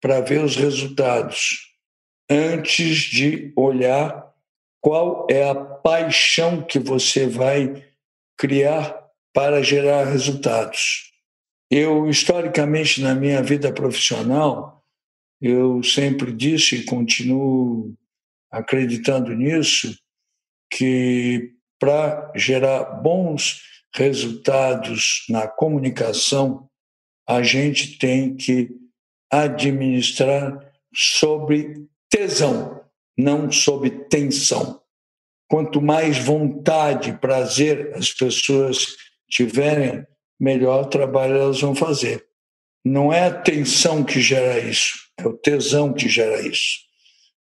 para 0.00 0.22
ver 0.22 0.42
os 0.42 0.56
resultados 0.56 1.76
antes 2.28 3.00
de 3.02 3.52
olhar 3.54 4.32
qual 4.80 5.26
é 5.30 5.46
a 5.46 5.54
paixão 5.54 6.62
que 6.62 6.78
você 6.78 7.26
vai 7.26 7.86
criar 8.36 8.98
para 9.34 9.62
gerar 9.62 10.04
resultados. 10.04 11.12
Eu, 11.70 12.08
historicamente, 12.08 13.02
na 13.02 13.14
minha 13.14 13.42
vida 13.42 13.70
profissional, 13.70 14.82
eu 15.38 15.82
sempre 15.82 16.32
disse 16.32 16.76
e 16.76 16.84
continuo 16.84 17.94
acreditando 18.50 19.34
nisso, 19.34 19.94
que 20.70 21.52
para 21.78 22.32
gerar 22.34 22.84
bons 22.84 23.71
resultados 23.94 25.24
na 25.28 25.46
comunicação, 25.46 26.68
a 27.28 27.42
gente 27.42 27.98
tem 27.98 28.34
que 28.34 28.70
administrar 29.30 30.72
sobre 30.94 31.86
tesão 32.10 32.82
não 33.16 33.50
sob 33.50 33.90
tensão. 34.08 34.80
Quanto 35.48 35.82
mais 35.82 36.18
vontade, 36.18 37.18
prazer 37.18 37.94
as 37.94 38.10
pessoas 38.10 38.86
tiverem, 39.28 40.06
melhor 40.40 40.86
trabalho 40.86 41.36
elas 41.36 41.60
vão 41.60 41.74
fazer. 41.74 42.26
Não 42.84 43.12
é 43.12 43.26
a 43.26 43.34
tensão 43.34 44.02
que 44.02 44.20
gera 44.20 44.58
isso, 44.58 44.94
é 45.18 45.26
o 45.26 45.36
tesão 45.36 45.92
que 45.92 46.08
gera 46.08 46.40
isso. 46.40 46.80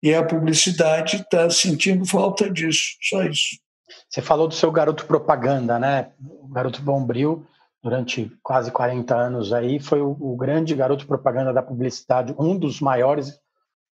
E 0.01 0.13
a 0.13 0.23
publicidade 0.23 1.17
está 1.17 1.49
sentindo 1.49 2.05
falta 2.05 2.49
disso, 2.49 2.97
só 3.01 3.23
isso. 3.23 3.59
Você 4.09 4.21
falou 4.21 4.47
do 4.47 4.55
seu 4.55 4.71
garoto 4.71 5.05
propaganda, 5.05 5.77
né? 5.77 6.09
O 6.19 6.47
garoto 6.47 6.81
Bombril, 6.81 7.45
durante 7.81 8.31
quase 8.41 8.71
40 8.71 9.15
anos 9.15 9.53
aí, 9.53 9.79
foi 9.79 10.01
o, 10.01 10.17
o 10.19 10.35
grande 10.35 10.73
garoto 10.73 11.05
propaganda 11.05 11.53
da 11.53 11.61
publicidade, 11.61 12.33
um 12.37 12.57
dos 12.57 12.81
maiores 12.81 13.39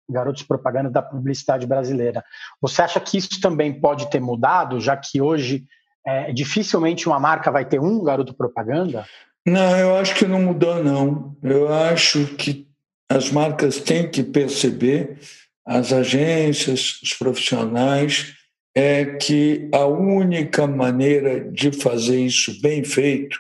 garotos 0.09 0.43
propaganda 0.43 0.91
da 0.91 1.03
publicidade 1.03 1.67
brasileira. 1.67 2.25
Você 2.61 2.83
acha 2.83 3.01
que 3.01 3.17
isso 3.17 3.41
também 3.41 3.73
pode 3.73 4.11
ter 4.11 4.21
mudado, 4.21 4.79
já 4.79 4.97
que 4.97 5.21
hoje 5.21 5.65
é, 6.07 6.33
dificilmente 6.33 7.09
uma 7.09 7.19
marca 7.19 7.51
vai 7.51 7.65
ter 7.65 7.81
um 7.81 8.03
garoto 8.03 8.35
propaganda? 8.35 9.07
Não, 9.47 9.77
eu 9.77 9.97
acho 9.97 10.15
que 10.15 10.27
não 10.27 10.41
mudou, 10.41 10.83
não. 10.83 11.37
Eu 11.43 11.73
acho 11.73 12.27
que 12.37 12.69
as 13.11 13.31
marcas 13.31 13.81
têm 13.81 14.11
que 14.11 14.23
perceber, 14.23 15.19
as 15.67 15.93
agências, 15.93 17.01
os 17.03 17.15
profissionais, 17.15 18.34
é 18.77 19.05
que 19.05 19.69
a 19.73 19.87
única 19.87 20.67
maneira 20.67 21.41
de 21.51 21.71
fazer 21.73 22.21
isso 22.21 22.61
bem 22.61 22.83
feito 22.83 23.39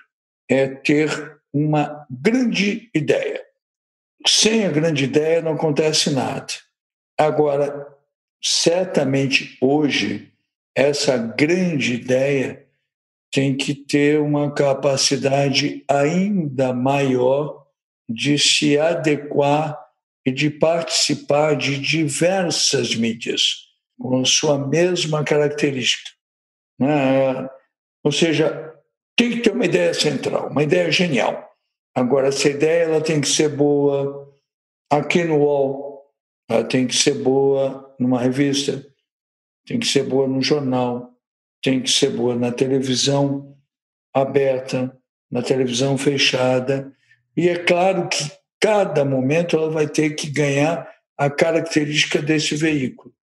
é 0.49 0.69
ter 0.69 1.38
uma 1.53 2.07
grande 2.11 2.91
ideia 2.95 3.45
sem 4.26 4.64
a 4.64 4.71
grande 4.71 5.05
ideia 5.05 5.43
não 5.43 5.53
acontece 5.53 6.11
nada. 6.11 6.47
Agora, 7.19 7.87
certamente 8.43 9.57
hoje, 9.61 10.33
essa 10.75 11.17
grande 11.17 11.95
ideia 11.95 12.67
tem 13.31 13.57
que 13.57 13.75
ter 13.75 14.21
uma 14.21 14.53
capacidade 14.53 15.85
ainda 15.88 16.73
maior 16.73 17.67
de 18.09 18.38
se 18.38 18.79
adequar 18.79 19.79
e 20.26 20.33
de 20.33 20.50
participar 20.50 21.55
de 21.55 21.79
diversas 21.79 22.95
mídias, 22.95 23.69
com 23.99 24.25
sua 24.25 24.59
mesma 24.59 25.25
característica. 25.25 26.11
Né? 26.79 27.49
Ou 28.03 28.13
seja, 28.13 28.75
tem 29.17 29.31
que 29.31 29.41
ter 29.41 29.53
uma 29.53 29.65
ideia 29.65 29.95
central, 29.95 30.49
uma 30.49 30.63
ideia 30.63 30.91
genial. 30.91 31.51
Agora, 31.95 32.29
essa 32.29 32.49
ideia 32.49 32.85
ela 32.85 33.01
tem 33.01 33.21
que 33.21 33.29
ser 33.29 33.49
boa 33.49 34.33
aqui 34.91 35.25
no 35.25 35.39
UOL, 35.39 36.05
ela 36.49 36.65
tem 36.65 36.87
que 36.87 36.95
ser 36.95 37.15
boa 37.15 37.95
numa 37.99 38.21
revista, 38.21 38.85
tem 39.67 39.79
que 39.79 39.87
ser 39.87 40.03
boa 40.03 40.27
no 40.27 40.43
jornal, 40.43 41.11
tem 41.63 41.81
que 41.81 41.91
ser 41.91 42.11
boa 42.11 42.35
na 42.35 42.53
televisão 42.53 43.57
aberta, 44.13 44.97
na 45.31 45.43
televisão 45.43 45.97
fechada. 45.97 46.93
E 47.37 47.49
é 47.49 47.57
claro 47.57 48.09
que 48.09 48.31
cada 48.61 49.05
momento 49.05 49.57
ela 49.57 49.71
vai 49.71 49.89
ter 49.89 50.11
que 50.11 50.29
ganhar 50.29 50.89
a 51.17 51.31
característica 51.31 52.21
desse 52.21 52.57
veículo. 52.57 53.15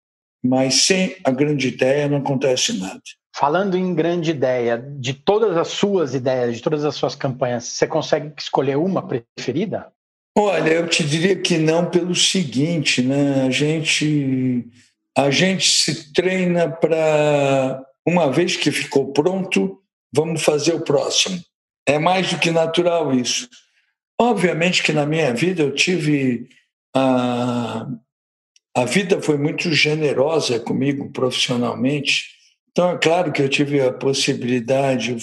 Mas 0.42 0.86
sem 0.86 1.16
a 1.24 1.30
grande 1.30 1.68
ideia 1.68 2.08
não 2.08 2.18
acontece 2.18 2.78
nada. 2.78 3.00
Falando 3.36 3.76
em 3.76 3.94
grande 3.94 4.30
ideia, 4.30 4.78
de 4.98 5.14
todas 5.14 5.56
as 5.56 5.68
suas 5.68 6.14
ideias, 6.14 6.56
de 6.56 6.62
todas 6.62 6.84
as 6.84 6.94
suas 6.94 7.14
campanhas, 7.14 7.64
você 7.64 7.86
consegue 7.86 8.32
escolher 8.38 8.76
uma 8.76 9.06
preferida? 9.06 9.92
Olha, 10.36 10.70
eu 10.70 10.88
te 10.88 11.04
diria 11.04 11.36
que 11.36 11.58
não 11.58 11.86
pelo 11.86 12.14
seguinte, 12.14 13.02
né? 13.02 13.44
A 13.46 13.50
gente 13.50 14.66
a 15.16 15.30
gente 15.30 15.68
se 15.70 16.12
treina 16.12 16.70
para 16.70 17.84
uma 18.06 18.30
vez 18.32 18.56
que 18.56 18.70
ficou 18.70 19.12
pronto, 19.12 19.80
vamos 20.14 20.42
fazer 20.42 20.74
o 20.74 20.80
próximo. 20.80 21.40
É 21.86 21.98
mais 21.98 22.30
do 22.30 22.38
que 22.38 22.50
natural 22.50 23.12
isso. 23.12 23.48
Obviamente 24.20 24.82
que 24.82 24.92
na 24.92 25.04
minha 25.04 25.34
vida 25.34 25.62
eu 25.62 25.74
tive 25.74 26.48
a 26.94 27.86
a 28.76 28.84
vida 28.84 29.20
foi 29.20 29.36
muito 29.36 29.72
generosa 29.72 30.60
comigo 30.60 31.10
profissionalmente. 31.10 32.28
Então 32.70 32.90
é 32.90 32.98
claro 32.98 33.32
que 33.32 33.42
eu 33.42 33.48
tive 33.48 33.80
a 33.80 33.92
possibilidade 33.92 35.16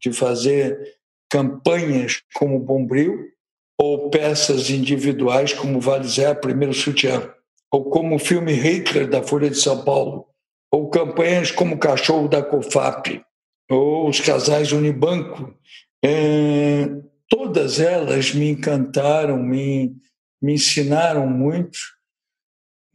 de 0.00 0.12
fazer 0.12 0.96
campanhas 1.30 2.22
como 2.34 2.58
Bombril 2.58 3.30
ou 3.78 4.08
peças 4.08 4.70
individuais 4.70 5.52
como 5.52 5.80
Vale 5.80 6.08
Zé, 6.08 6.34
Primeiro 6.34 6.72
Sutiã, 6.72 7.30
ou 7.70 7.90
como 7.90 8.16
o 8.16 8.18
filme 8.18 8.52
Hitler 8.52 9.08
da 9.08 9.22
Folha 9.22 9.50
de 9.50 9.58
São 9.58 9.84
Paulo, 9.84 10.26
ou 10.72 10.88
campanhas 10.88 11.50
como 11.50 11.78
Cachorro 11.78 12.28
da 12.28 12.42
COFAP, 12.42 13.22
ou 13.70 14.08
os 14.08 14.20
casais 14.20 14.72
Unibanco. 14.72 15.54
É, 16.02 16.88
todas 17.28 17.78
elas 17.78 18.32
me 18.32 18.48
encantaram, 18.48 19.42
me, 19.42 19.94
me 20.40 20.54
ensinaram 20.54 21.26
muito, 21.26 21.78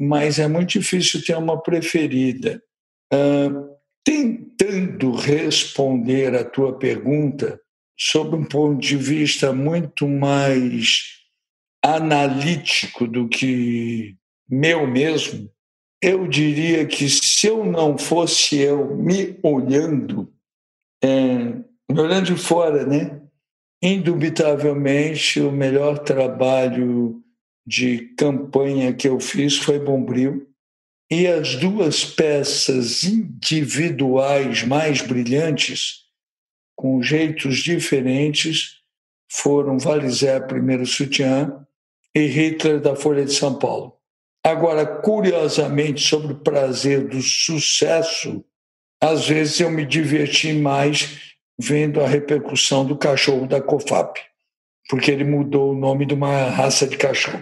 mas 0.01 0.39
é 0.39 0.47
muito 0.47 0.79
difícil 0.79 1.23
ter 1.23 1.37
uma 1.37 1.61
preferida. 1.61 2.61
Uh, 3.13 3.69
tentando 4.03 5.11
responder 5.11 6.35
a 6.35 6.43
tua 6.43 6.77
pergunta 6.77 7.61
sob 7.95 8.35
um 8.35 8.43
ponto 8.43 8.81
de 8.81 8.97
vista 8.97 9.53
muito 9.53 10.07
mais 10.07 11.19
analítico 11.83 13.07
do 13.07 13.27
que 13.27 14.15
meu 14.49 14.87
mesmo, 14.87 15.47
eu 16.01 16.27
diria 16.27 16.85
que 16.87 17.07
se 17.07 17.45
eu 17.45 17.63
não 17.63 17.95
fosse 17.95 18.57
eu 18.57 18.97
me 18.97 19.37
olhando, 19.43 20.33
é, 21.03 21.35
me 21.37 21.99
olhando 21.99 22.33
de 22.33 22.35
fora, 22.35 22.85
né? 22.85 23.21
Indubitavelmente, 23.83 25.39
o 25.39 25.51
melhor 25.51 25.99
trabalho 25.99 27.21
de 27.65 28.13
campanha 28.17 28.93
que 28.93 29.07
eu 29.07 29.19
fiz 29.19 29.57
foi 29.57 29.79
Bombril. 29.79 30.47
E 31.09 31.27
as 31.27 31.55
duas 31.55 32.05
peças 32.05 33.03
individuais 33.03 34.63
mais 34.63 35.01
brilhantes, 35.01 36.05
com 36.75 37.01
jeitos 37.01 37.57
diferentes, 37.57 38.77
foram 39.29 39.77
Valizé, 39.77 40.39
primeiro 40.39 40.85
sutiã, 40.85 41.65
e 42.15 42.25
Hitler, 42.25 42.79
da 42.79 42.95
Folha 42.95 43.25
de 43.25 43.33
São 43.33 43.57
Paulo. 43.57 43.97
Agora, 44.43 44.85
curiosamente, 44.85 46.01
sobre 46.01 46.33
o 46.33 46.39
prazer 46.39 47.07
do 47.07 47.21
sucesso, 47.21 48.43
às 49.01 49.27
vezes 49.27 49.59
eu 49.59 49.69
me 49.69 49.85
diverti 49.85 50.53
mais 50.53 51.35
vendo 51.59 52.01
a 52.01 52.07
repercussão 52.07 52.85
do 52.85 52.97
cachorro 52.97 53.47
da 53.47 53.61
COFAP, 53.61 54.19
porque 54.91 55.09
ele 55.09 55.23
mudou 55.23 55.71
o 55.71 55.73
nome 55.73 56.05
de 56.05 56.13
uma 56.13 56.49
raça 56.49 56.85
de 56.85 56.97
cachorro. 56.97 57.41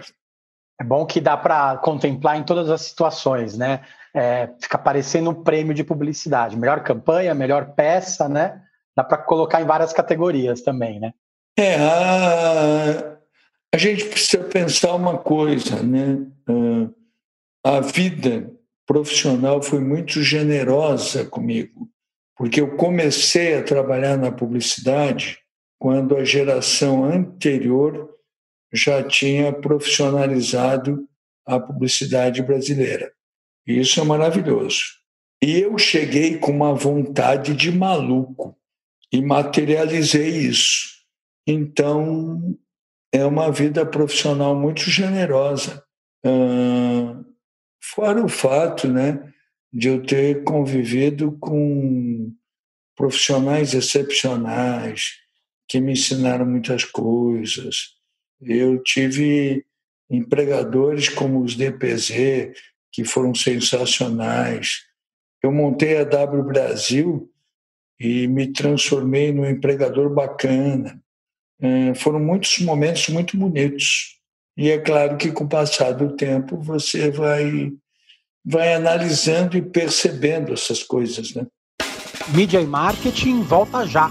É 0.80 0.84
bom 0.84 1.04
que 1.04 1.20
dá 1.20 1.36
para 1.36 1.78
contemplar 1.78 2.38
em 2.38 2.44
todas 2.44 2.70
as 2.70 2.82
situações, 2.82 3.58
né? 3.58 3.80
É, 4.14 4.48
fica 4.62 4.78
parecendo 4.78 5.30
um 5.30 5.42
prêmio 5.42 5.74
de 5.74 5.82
publicidade. 5.82 6.56
Melhor 6.56 6.84
campanha, 6.84 7.34
melhor 7.34 7.74
peça, 7.74 8.28
né? 8.28 8.62
Dá 8.96 9.02
para 9.02 9.18
colocar 9.18 9.60
em 9.60 9.64
várias 9.64 9.92
categorias 9.92 10.62
também, 10.62 11.00
né? 11.00 11.12
É, 11.58 11.74
a, 11.74 13.16
a 13.74 13.76
gente 13.76 14.04
precisa 14.04 14.44
pensar 14.44 14.94
uma 14.94 15.18
coisa, 15.18 15.82
né? 15.82 16.24
A 17.66 17.80
vida 17.80 18.48
profissional 18.86 19.60
foi 19.60 19.80
muito 19.80 20.22
generosa 20.22 21.24
comigo, 21.24 21.88
porque 22.36 22.60
eu 22.60 22.76
comecei 22.76 23.58
a 23.58 23.64
trabalhar 23.64 24.16
na 24.16 24.30
publicidade 24.30 25.40
quando 25.80 26.14
a 26.14 26.22
geração 26.22 27.06
anterior 27.06 28.14
já 28.70 29.02
tinha 29.02 29.50
profissionalizado 29.50 31.08
a 31.46 31.58
publicidade 31.58 32.42
brasileira. 32.42 33.10
Isso 33.66 33.98
é 33.98 34.04
maravilhoso. 34.04 34.82
E 35.42 35.58
eu 35.58 35.78
cheguei 35.78 36.36
com 36.36 36.52
uma 36.52 36.74
vontade 36.74 37.56
de 37.56 37.72
maluco 37.72 38.54
e 39.10 39.22
materializei 39.22 40.28
isso. 40.28 40.90
Então, 41.46 42.54
é 43.10 43.24
uma 43.24 43.50
vida 43.50 43.84
profissional 43.86 44.54
muito 44.54 44.82
generosa. 44.82 45.82
Fora 47.82 48.22
o 48.22 48.28
fato 48.28 48.86
né, 48.86 49.32
de 49.72 49.88
eu 49.88 50.02
ter 50.02 50.44
convivido 50.44 51.32
com 51.40 52.34
profissionais 52.94 53.72
excepcionais 53.72 55.20
que 55.70 55.80
me 55.80 55.92
ensinaram 55.92 56.44
muitas 56.44 56.84
coisas. 56.84 57.94
Eu 58.42 58.82
tive 58.82 59.64
empregadores 60.10 61.08
como 61.08 61.40
os 61.44 61.54
DPZ, 61.54 62.52
que 62.90 63.04
foram 63.04 63.32
sensacionais. 63.32 64.80
Eu 65.40 65.52
montei 65.52 65.98
a 65.98 66.02
W 66.02 66.42
Brasil 66.42 67.30
e 68.00 68.26
me 68.26 68.52
transformei 68.52 69.30
num 69.30 69.48
empregador 69.48 70.12
bacana. 70.12 71.00
É, 71.62 71.94
foram 71.94 72.18
muitos 72.18 72.58
momentos 72.58 73.08
muito 73.08 73.36
bonitos. 73.36 74.18
E 74.56 74.70
é 74.70 74.78
claro 74.78 75.16
que 75.16 75.30
com 75.30 75.44
o 75.44 75.48
passar 75.48 75.92
do 75.92 76.16
tempo 76.16 76.60
você 76.60 77.12
vai, 77.12 77.70
vai 78.44 78.74
analisando 78.74 79.56
e 79.56 79.62
percebendo 79.62 80.52
essas 80.52 80.82
coisas. 80.82 81.32
Né? 81.32 81.46
Mídia 82.34 82.60
e 82.60 82.66
marketing 82.66 83.42
volta 83.42 83.86
já. 83.86 84.10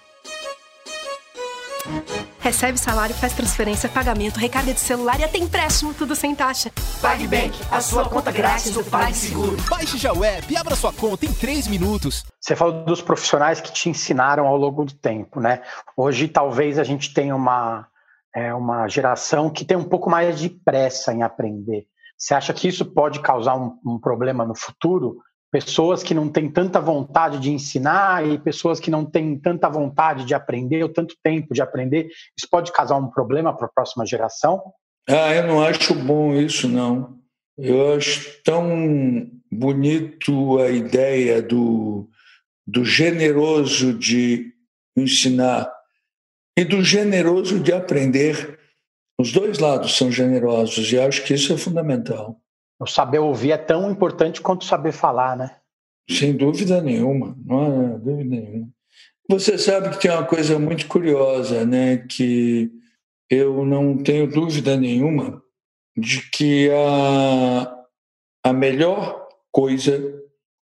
Recebe 2.39 2.77
salário, 2.77 3.15
faz 3.15 3.33
transferência, 3.33 3.89
pagamento, 3.89 4.37
recarga 4.37 4.73
de 4.73 4.79
celular 4.79 5.19
e 5.19 5.23
até 5.23 5.37
empréstimo, 5.37 5.93
tudo 5.93 6.15
sem 6.15 6.35
taxa. 6.35 6.71
PagBank, 7.01 7.59
a 7.71 7.81
sua 7.81 8.07
conta 8.07 8.31
grátis 8.31 8.71
do 8.71 8.83
PagSeguro. 8.83 9.57
Baixe 9.69 9.97
já 9.97 10.13
o 10.13 10.23
app 10.23 10.51
e 10.51 10.57
abra 10.57 10.75
sua 10.75 10.93
conta 10.93 11.25
em 11.25 11.33
3 11.33 11.67
minutos. 11.67 12.23
Você 12.39 12.55
falou 12.55 12.83
dos 12.83 13.01
profissionais 13.01 13.61
que 13.61 13.71
te 13.71 13.89
ensinaram 13.89 14.47
ao 14.47 14.57
longo 14.57 14.85
do 14.85 14.93
tempo, 14.93 15.39
né? 15.39 15.61
Hoje 15.95 16.27
talvez 16.27 16.77
a 16.77 16.83
gente 16.83 17.13
tenha 17.13 17.35
uma, 17.35 17.87
é, 18.35 18.53
uma 18.53 18.87
geração 18.87 19.49
que 19.49 19.65
tem 19.65 19.77
um 19.77 19.87
pouco 19.87 20.09
mais 20.09 20.39
de 20.39 20.49
pressa 20.49 21.13
em 21.13 21.23
aprender. 21.23 21.85
Você 22.17 22.35
acha 22.35 22.53
que 22.53 22.67
isso 22.67 22.85
pode 22.85 23.19
causar 23.19 23.55
um, 23.55 23.79
um 23.85 23.99
problema 23.99 24.45
no 24.45 24.55
futuro? 24.55 25.17
Pessoas 25.51 26.01
que 26.01 26.13
não 26.13 26.29
têm 26.29 26.49
tanta 26.49 26.79
vontade 26.79 27.37
de 27.37 27.51
ensinar 27.51 28.25
e 28.25 28.37
pessoas 28.37 28.79
que 28.79 28.89
não 28.89 29.05
têm 29.05 29.37
tanta 29.37 29.67
vontade 29.69 30.23
de 30.25 30.33
aprender 30.33 30.81
ou 30.81 30.89
tanto 30.89 31.15
tempo 31.21 31.53
de 31.53 31.61
aprender. 31.61 32.07
Isso 32.37 32.47
pode 32.49 32.71
causar 32.71 32.95
um 32.95 33.09
problema 33.09 33.55
para 33.55 33.67
a 33.67 33.71
próxima 33.71 34.05
geração? 34.05 34.61
Ah, 35.07 35.33
eu 35.33 35.47
não 35.47 35.61
acho 35.61 35.93
bom 35.93 36.33
isso, 36.33 36.69
não. 36.69 37.19
Eu 37.57 37.93
acho 37.95 38.41
tão 38.43 39.29
bonito 39.51 40.57
a 40.59 40.69
ideia 40.69 41.41
do, 41.41 42.09
do 42.65 42.85
generoso 42.85 43.93
de 43.93 44.53
ensinar 44.95 45.69
e 46.57 46.63
do 46.63 46.83
generoso 46.83 47.59
de 47.59 47.73
aprender. 47.73 48.57
Os 49.19 49.31
dois 49.31 49.59
lados 49.59 49.97
são 49.97 50.11
generosos 50.11 50.91
e 50.91 50.99
acho 50.99 51.23
que 51.23 51.33
isso 51.33 51.53
é 51.53 51.57
fundamental. 51.57 52.40
O 52.81 52.87
saber 52.87 53.19
ouvir 53.19 53.51
é 53.51 53.57
tão 53.57 53.91
importante 53.91 54.41
quanto 54.41 54.65
saber 54.65 54.91
falar, 54.91 55.37
né? 55.37 55.55
Sem 56.09 56.35
dúvida 56.35 56.81
nenhuma, 56.81 57.37
não 57.45 57.93
há 57.93 57.97
dúvida 57.99 58.41
nenhuma. 58.41 58.69
Você 59.29 59.55
sabe 59.55 59.91
que 59.91 59.99
tem 60.01 60.09
uma 60.09 60.25
coisa 60.25 60.57
muito 60.57 60.87
curiosa, 60.87 61.63
né? 61.63 61.97
Que 61.97 62.71
eu 63.29 63.63
não 63.63 63.99
tenho 63.99 64.25
dúvida 64.25 64.75
nenhuma 64.75 65.43
de 65.95 66.27
que 66.31 66.71
a, 66.71 67.85
a 68.49 68.51
melhor 68.51 69.27
coisa, 69.51 70.19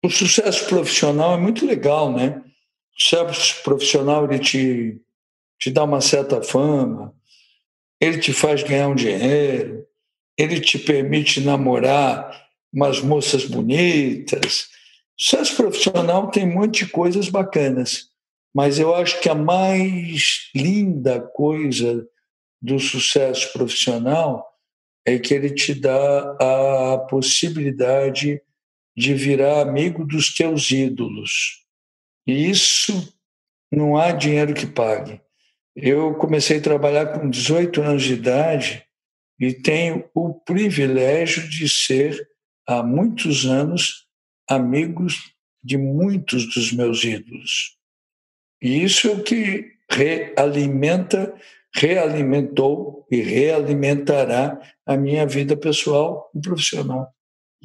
o 0.05 0.11
sucesso 0.11 0.69
profissional 0.69 1.33
é 1.33 1.39
muito 1.39 1.65
legal, 1.65 2.13
né? 2.13 2.43
O 2.95 3.01
sucesso 3.01 3.63
profissional 3.63 4.27
ele 4.27 4.39
te, 4.39 5.01
te 5.59 5.71
dá 5.71 5.83
uma 5.83 6.03
certa 6.03 6.43
fama, 6.43 7.15
ele 7.99 8.19
te 8.19 8.35
faz 8.35 8.63
ganhar 8.63 8.89
um 8.89 8.95
dinheiro, 8.95 9.87
ele 10.37 10.61
te 10.61 10.79
permite 10.79 11.41
namorar 11.41 12.47
umas 12.73 13.01
moças 13.01 13.45
bonitas. 13.45 14.69
O 15.19 15.23
sucesso 15.23 15.57
profissional 15.57 16.31
tem 16.31 16.45
um 16.45 16.55
monte 16.55 16.85
de 16.85 16.91
coisas 16.91 17.29
bacanas, 17.29 18.09
mas 18.55 18.79
eu 18.79 18.95
acho 18.95 19.21
que 19.21 19.29
a 19.29 19.35
mais 19.35 20.51
linda 20.55 21.21
coisa 21.21 22.07
do 22.61 22.79
sucesso 22.79 23.53
profissional 23.53 24.47
é 25.05 25.19
que 25.19 25.35
ele 25.35 25.51
te 25.51 25.75
dá 25.75 26.37
a 26.41 26.99
possibilidade 26.99 28.41
de 28.97 29.15
virar 29.15 29.63
amigo 29.63 30.05
dos 30.05 30.35
teus 30.35 30.71
ídolos. 30.71 31.65
E 32.27 32.49
isso 32.49 33.13
não 33.71 33.97
há 33.97 34.13
dinheiro 34.13 34.55
que 34.55 34.67
pague. 34.67 35.21
Eu 35.75 36.15
comecei 36.15 36.59
a 36.59 36.63
trabalhar 36.63 37.07
com 37.07 37.29
18 37.29 37.83
anos 37.83 38.03
de 38.03 38.13
idade 38.13 38.85
e 39.43 39.53
tenho 39.53 40.05
o 40.15 40.33
privilégio 40.33 41.49
de 41.49 41.69
ser, 41.69 42.29
há 42.65 42.81
muitos 42.81 43.45
anos, 43.45 44.07
amigos 44.49 45.35
de 45.61 45.77
muitos 45.77 46.55
dos 46.55 46.73
meus 46.73 47.03
ídolos. 47.03 47.77
E 48.63 48.85
isso 48.85 49.09
é 49.09 49.11
o 49.11 49.23
que 49.25 49.73
realimenta, 49.91 51.35
realimentou 51.75 53.05
e 53.11 53.21
realimentará 53.21 54.61
a 54.87 54.97
minha 54.97 55.27
vida 55.27 55.57
pessoal 55.57 56.31
e 56.33 56.41
profissional. 56.41 57.13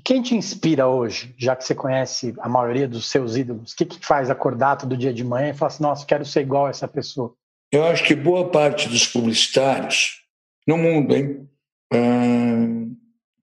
Quem 0.04 0.24
te 0.24 0.34
inspira 0.34 0.88
hoje, 0.88 1.36
já 1.38 1.56
que 1.56 1.64
você 1.64 1.76
conhece 1.76 2.34
a 2.40 2.50
maioria 2.50 2.88
dos 2.88 3.08
seus 3.08 3.36
ídolos? 3.36 3.74
O 3.74 3.76
que, 3.76 3.86
que 3.86 4.04
faz 4.04 4.32
acordar 4.32 4.78
todo 4.78 4.98
dia 4.98 5.14
de 5.14 5.24
manhã 5.24 5.52
e 5.52 5.54
falar 5.54 5.68
assim, 5.68 5.84
nossa, 5.84 6.08
quero 6.08 6.26
ser 6.26 6.42
igual 6.42 6.66
a 6.66 6.70
essa 6.72 6.88
pessoa? 6.88 7.36
Eu 7.72 7.86
acho 7.86 8.04
que 8.04 8.16
boa 8.16 8.50
parte 8.50 8.90
dos 8.90 9.06
publicitários, 9.06 10.24
no 10.66 10.76
mundo, 10.76 11.16
hein, 11.16 11.48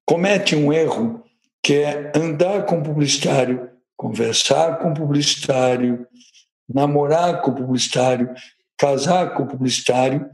comete 0.07 0.55
um 0.55 0.73
erro 0.73 1.23
que 1.63 1.75
é 1.75 2.13
andar 2.15 2.67
com 2.67 2.83
publicitário, 2.83 3.71
conversar 3.97 4.79
com 4.79 4.93
publicitário, 4.93 6.07
namorar 6.69 7.41
com 7.41 7.55
publicitário, 7.55 8.33
casar 8.79 9.35
com 9.35 9.47
publicitário 9.47 10.29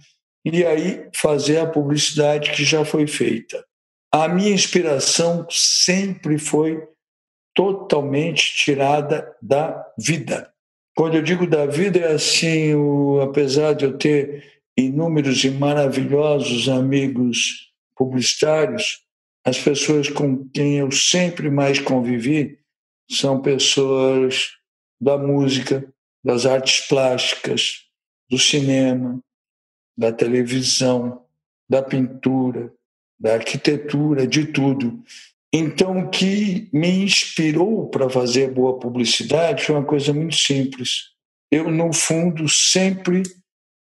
e 0.44 0.64
aí 0.64 1.08
fazer 1.14 1.58
a 1.58 1.66
publicidade 1.66 2.50
que 2.50 2.64
já 2.64 2.84
foi 2.84 3.06
feita. 3.06 3.64
A 4.12 4.26
minha 4.26 4.50
inspiração 4.50 5.46
sempre 5.48 6.36
foi 6.38 6.82
totalmente 7.54 8.54
tirada 8.56 9.32
da 9.40 9.84
vida. 9.98 10.50
Quando 10.96 11.16
eu 11.16 11.22
digo 11.22 11.46
da 11.46 11.66
vida, 11.66 12.00
é 12.00 12.12
assim: 12.12 12.74
o, 12.74 13.20
apesar 13.20 13.74
de 13.74 13.84
eu 13.84 13.96
ter 13.96 14.62
inúmeros 14.76 15.44
e 15.44 15.50
maravilhosos 15.50 16.68
amigos 16.68 17.69
publicitários, 18.00 19.04
as 19.44 19.58
pessoas 19.58 20.08
com 20.08 20.48
quem 20.48 20.78
eu 20.78 20.90
sempre 20.90 21.50
mais 21.50 21.78
convivi 21.78 22.58
são 23.10 23.42
pessoas 23.42 24.52
da 24.98 25.18
música, 25.18 25.86
das 26.24 26.46
artes 26.46 26.88
plásticas, 26.88 27.84
do 28.30 28.38
cinema, 28.38 29.22
da 29.98 30.10
televisão, 30.10 31.26
da 31.68 31.82
pintura, 31.82 32.72
da 33.18 33.34
arquitetura, 33.34 34.26
de 34.26 34.46
tudo. 34.46 35.02
Então, 35.52 35.98
o 35.98 36.08
que 36.08 36.70
me 36.72 37.02
inspirou 37.02 37.90
para 37.90 38.08
fazer 38.08 38.50
boa 38.50 38.78
publicidade 38.78 39.64
foi 39.64 39.74
uma 39.74 39.84
coisa 39.84 40.14
muito 40.14 40.36
simples. 40.36 41.10
Eu, 41.50 41.70
no 41.70 41.92
fundo, 41.92 42.48
sempre 42.48 43.24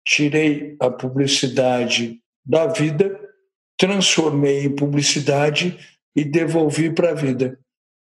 tirei 0.06 0.76
a 0.78 0.90
publicidade 0.90 2.20
da 2.46 2.68
vida, 2.68 3.29
transformei 3.80 4.66
em 4.66 4.76
publicidade 4.76 5.80
e 6.16 6.24
devolvi 6.26 6.92
para 6.92 7.12
a 7.12 7.16
vida. 7.16 7.58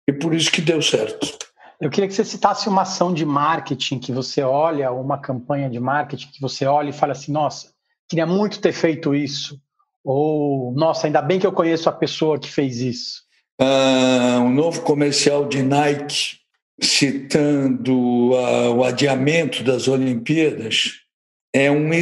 E 0.08 0.12
por 0.12 0.34
isso 0.34 0.50
que 0.50 0.60
deu 0.60 0.82
certo. 0.82 1.38
Eu 1.80 1.88
queria 1.88 2.08
que 2.08 2.14
você 2.14 2.24
citasse 2.24 2.68
uma 2.68 2.82
ação 2.82 3.14
de 3.14 3.24
marketing 3.24 4.00
que 4.00 4.10
você 4.10 4.42
olha, 4.42 4.90
uma 4.90 5.16
campanha 5.16 5.70
de 5.70 5.78
marketing 5.78 6.28
que 6.32 6.40
você 6.40 6.66
olha 6.66 6.90
e 6.90 6.92
fala 6.92 7.12
assim: 7.12 7.30
nossa, 7.30 7.72
queria 8.08 8.26
muito 8.26 8.60
ter 8.60 8.72
feito 8.72 9.14
isso. 9.14 9.60
Ou, 10.04 10.72
nossa, 10.72 11.06
ainda 11.06 11.22
bem 11.22 11.38
que 11.38 11.46
eu 11.46 11.52
conheço 11.52 11.88
a 11.88 11.92
pessoa 11.92 12.38
que 12.38 12.50
fez 12.50 12.80
isso. 12.80 13.22
Uh, 13.60 14.40
um 14.40 14.50
novo 14.50 14.82
comercial 14.82 15.46
de 15.46 15.62
Nike 15.62 16.38
citando 16.80 18.32
uh, 18.32 18.74
o 18.74 18.84
adiamento 18.84 19.62
das 19.62 19.86
Olimpíadas 19.86 21.02
é 21.52 21.70
um 21.70 21.92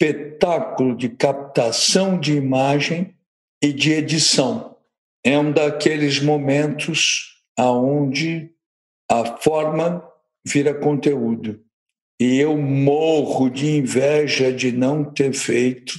espetáculo 0.00 0.94
de 0.94 1.08
captação 1.08 2.18
de 2.18 2.34
imagem 2.34 3.14
e 3.62 3.72
de 3.72 3.92
edição. 3.92 4.76
É 5.24 5.38
um 5.38 5.50
daqueles 5.50 6.20
momentos 6.20 7.42
aonde 7.58 8.50
a 9.10 9.38
forma 9.38 10.06
vira 10.46 10.74
conteúdo. 10.74 11.60
E 12.20 12.36
eu 12.38 12.56
morro 12.56 13.50
de 13.50 13.66
inveja 13.66 14.52
de 14.52 14.70
não 14.72 15.04
ter 15.04 15.32
feito. 15.32 15.94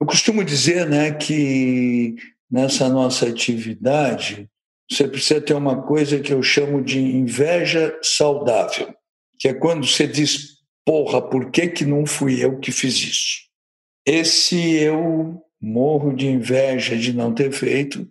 Eu 0.00 0.06
costumo 0.06 0.44
dizer 0.44 0.88
né, 0.88 1.12
que 1.12 2.16
nessa 2.50 2.88
nossa 2.88 3.26
atividade 3.26 4.48
você 4.90 5.08
precisa 5.08 5.40
ter 5.40 5.54
uma 5.54 5.82
coisa 5.82 6.20
que 6.20 6.32
eu 6.32 6.42
chamo 6.42 6.82
de 6.82 6.98
inveja 7.00 7.98
saudável, 8.02 8.94
que 9.38 9.48
é 9.48 9.54
quando 9.54 9.86
você 9.86 10.06
diz, 10.06 10.51
porra, 10.84 11.22
por 11.22 11.50
que, 11.50 11.68
que 11.68 11.84
não 11.84 12.06
fui 12.06 12.44
eu 12.44 12.58
que 12.58 12.72
fiz 12.72 12.94
isso? 12.96 13.42
Esse 14.06 14.74
eu 14.74 15.42
morro 15.60 16.12
de 16.12 16.26
inveja 16.26 16.96
de 16.96 17.12
não 17.12 17.32
ter 17.32 17.52
feito, 17.52 18.08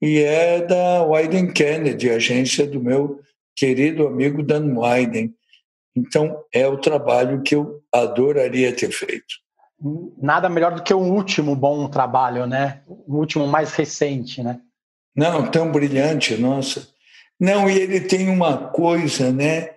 e 0.00 0.18
é 0.18 0.60
da 0.62 1.04
Wyden 1.04 1.52
Kennedy, 1.52 2.10
agência 2.10 2.66
do 2.66 2.80
meu 2.80 3.20
querido 3.54 4.06
amigo 4.06 4.42
Dan 4.42 4.74
Wyden. 4.76 5.34
Então, 5.94 6.42
é 6.52 6.66
o 6.66 6.78
trabalho 6.78 7.42
que 7.42 7.54
eu 7.54 7.82
adoraria 7.92 8.74
ter 8.74 8.90
feito. 8.90 9.42
Nada 10.20 10.48
melhor 10.48 10.74
do 10.74 10.82
que 10.82 10.94
um 10.94 11.12
último 11.12 11.54
bom 11.54 11.88
trabalho, 11.88 12.46
né? 12.46 12.82
O 12.86 13.16
último 13.18 13.46
mais 13.46 13.74
recente, 13.74 14.42
né? 14.42 14.60
Não, 15.14 15.48
tão 15.50 15.70
brilhante, 15.70 16.36
nossa. 16.36 16.88
Não, 17.38 17.68
e 17.68 17.78
ele 17.78 18.00
tem 18.00 18.28
uma 18.28 18.56
coisa, 18.56 19.30
né? 19.30 19.70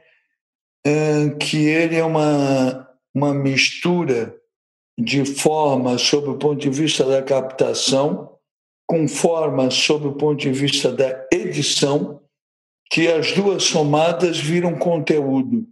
Que 1.39 1.65
ele 1.67 1.95
é 1.95 2.03
uma, 2.03 2.87
uma 3.13 3.33
mistura 3.33 4.35
de 4.97 5.25
forma 5.25 5.97
sob 5.97 6.29
o 6.29 6.37
ponto 6.37 6.61
de 6.61 6.69
vista 6.69 7.03
da 7.03 7.21
captação, 7.21 8.31
com 8.87 9.07
forma 9.07 9.69
sob 9.71 10.07
o 10.07 10.13
ponto 10.13 10.39
de 10.39 10.51
vista 10.51 10.91
da 10.91 11.27
edição, 11.31 12.21
que 12.89 13.07
as 13.07 13.33
duas 13.33 13.63
somadas 13.63 14.39
viram 14.39 14.75
conteúdo. 14.75 15.65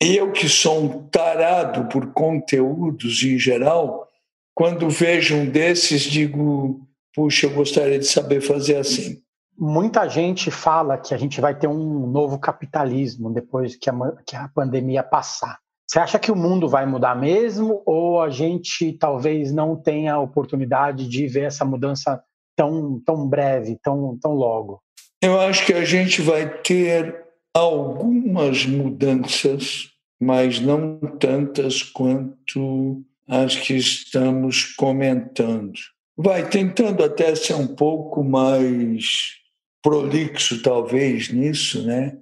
Eu, 0.00 0.32
que 0.32 0.48
sou 0.48 0.82
um 0.82 1.08
tarado 1.08 1.88
por 1.88 2.12
conteúdos 2.12 3.22
em 3.22 3.38
geral, 3.38 4.08
quando 4.54 4.90
vejo 4.90 5.36
um 5.36 5.46
desses, 5.46 6.02
digo: 6.02 6.86
puxa, 7.14 7.46
eu 7.46 7.50
gostaria 7.50 7.98
de 7.98 8.06
saber 8.06 8.40
fazer 8.40 8.76
assim. 8.76 9.22
Muita 9.62 10.08
gente 10.08 10.50
fala 10.50 10.96
que 10.96 11.12
a 11.12 11.18
gente 11.18 11.38
vai 11.38 11.54
ter 11.54 11.66
um 11.66 12.06
novo 12.06 12.38
capitalismo 12.38 13.30
depois 13.30 13.76
que 13.76 13.90
a, 13.90 13.94
que 14.26 14.34
a 14.34 14.48
pandemia 14.48 15.02
passar. 15.02 15.58
Você 15.86 15.98
acha 15.98 16.18
que 16.18 16.32
o 16.32 16.36
mundo 16.36 16.66
vai 16.66 16.86
mudar 16.86 17.14
mesmo 17.14 17.82
ou 17.84 18.22
a 18.22 18.30
gente 18.30 18.90
talvez 18.94 19.52
não 19.52 19.76
tenha 19.76 20.14
a 20.14 20.18
oportunidade 20.18 21.06
de 21.06 21.26
ver 21.26 21.42
essa 21.42 21.62
mudança 21.62 22.22
tão, 22.56 22.98
tão 23.04 23.28
breve, 23.28 23.78
tão, 23.82 24.16
tão 24.18 24.32
logo? 24.32 24.80
Eu 25.20 25.38
acho 25.38 25.66
que 25.66 25.74
a 25.74 25.84
gente 25.84 26.22
vai 26.22 26.48
ter 26.62 27.22
algumas 27.52 28.64
mudanças, 28.64 29.90
mas 30.18 30.58
não 30.58 30.98
tantas 31.18 31.82
quanto 31.82 33.02
as 33.28 33.56
que 33.56 33.74
estamos 33.74 34.74
comentando. 34.74 35.72
Vai 36.16 36.48
tentando 36.48 37.04
até 37.04 37.34
ser 37.34 37.54
um 37.54 37.66
pouco 37.66 38.24
mais 38.24 39.38
prolixo, 39.82 40.62
talvez, 40.62 41.30
nisso, 41.30 41.86
né? 41.86 42.18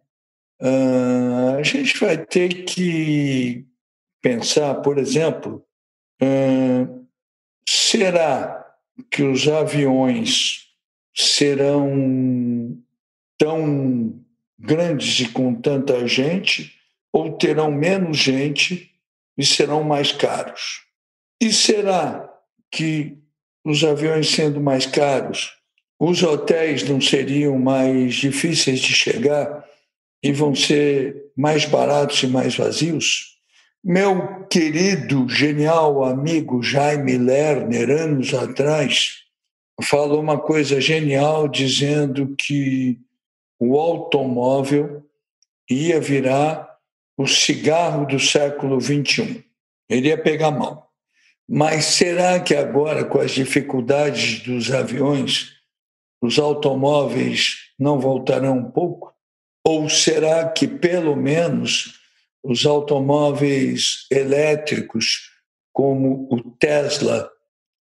Uh, 0.61 1.57
a 1.59 1.63
gente 1.63 1.99
vai 1.99 2.19
ter 2.19 2.65
que 2.65 3.65
pensar, 4.21 4.75
por 4.77 4.99
exemplo, 4.99 5.65
uh, 6.23 7.07
será 7.69 8.67
que 9.11 9.23
os 9.23 9.47
aviões 9.47 10.69
serão 11.15 12.77
tão 13.37 14.21
grandes 14.59 15.21
e 15.21 15.29
com 15.29 15.55
tanta 15.55 16.07
gente, 16.07 16.75
ou 17.13 17.37
terão 17.37 17.71
menos 17.71 18.17
gente 18.17 18.91
e 19.37 19.47
serão 19.47 19.85
mais 19.85 20.11
caros? 20.11 20.85
E 21.41 21.53
será 21.53 22.29
que 22.71 23.17
os 23.65 23.85
aviões 23.85 24.29
sendo 24.29 24.61
mais 24.61 24.87
caros, 24.87 25.58
os 25.99 26.23
hotéis 26.23 26.89
não 26.89 27.01
seriam 27.01 27.59
mais 27.59 28.15
difíceis 28.15 28.81
de 28.81 28.93
chegar 28.93 29.65
e 30.23 30.33
vão 30.33 30.55
ser 30.55 31.31
mais 31.37 31.65
baratos 31.65 32.23
e 32.23 32.27
mais 32.27 32.57
vazios? 32.57 33.37
Meu 33.83 34.45
querido, 34.47 35.29
genial 35.29 36.05
amigo 36.05 36.63
Jaime 36.63 37.17
Lerner, 37.17 37.91
anos 37.91 38.35
atrás, 38.35 39.25
falou 39.83 40.21
uma 40.21 40.39
coisa 40.39 40.81
genial 40.81 41.49
dizendo 41.49 42.35
que 42.37 42.99
o 43.59 43.79
automóvel 43.79 45.05
ia 45.71 46.01
virar 46.01 46.69
o 47.17 47.27
cigarro 47.27 48.07
do 48.07 48.19
século 48.19 48.81
XXI. 48.81 49.45
Ele 49.89 50.09
ia 50.09 50.19
pegar 50.19 50.51
mal. 50.51 50.93
Mas 51.49 51.87
será 51.87 52.39
que 52.41 52.55
agora, 52.55 53.05
com 53.05 53.19
as 53.21 53.31
dificuldades 53.31 54.41
dos 54.41 54.71
aviões, 54.71 55.58
os 56.21 56.39
automóveis 56.39 57.57
não 57.79 57.99
voltarão 57.99 58.59
um 58.59 58.71
pouco? 58.71 59.13
Ou 59.65 59.89
será 59.89 60.49
que, 60.49 60.67
pelo 60.67 61.15
menos, 61.15 62.01
os 62.43 62.65
automóveis 62.65 64.07
elétricos, 64.11 65.31
como 65.73 66.29
o 66.31 66.51
Tesla, 66.59 67.31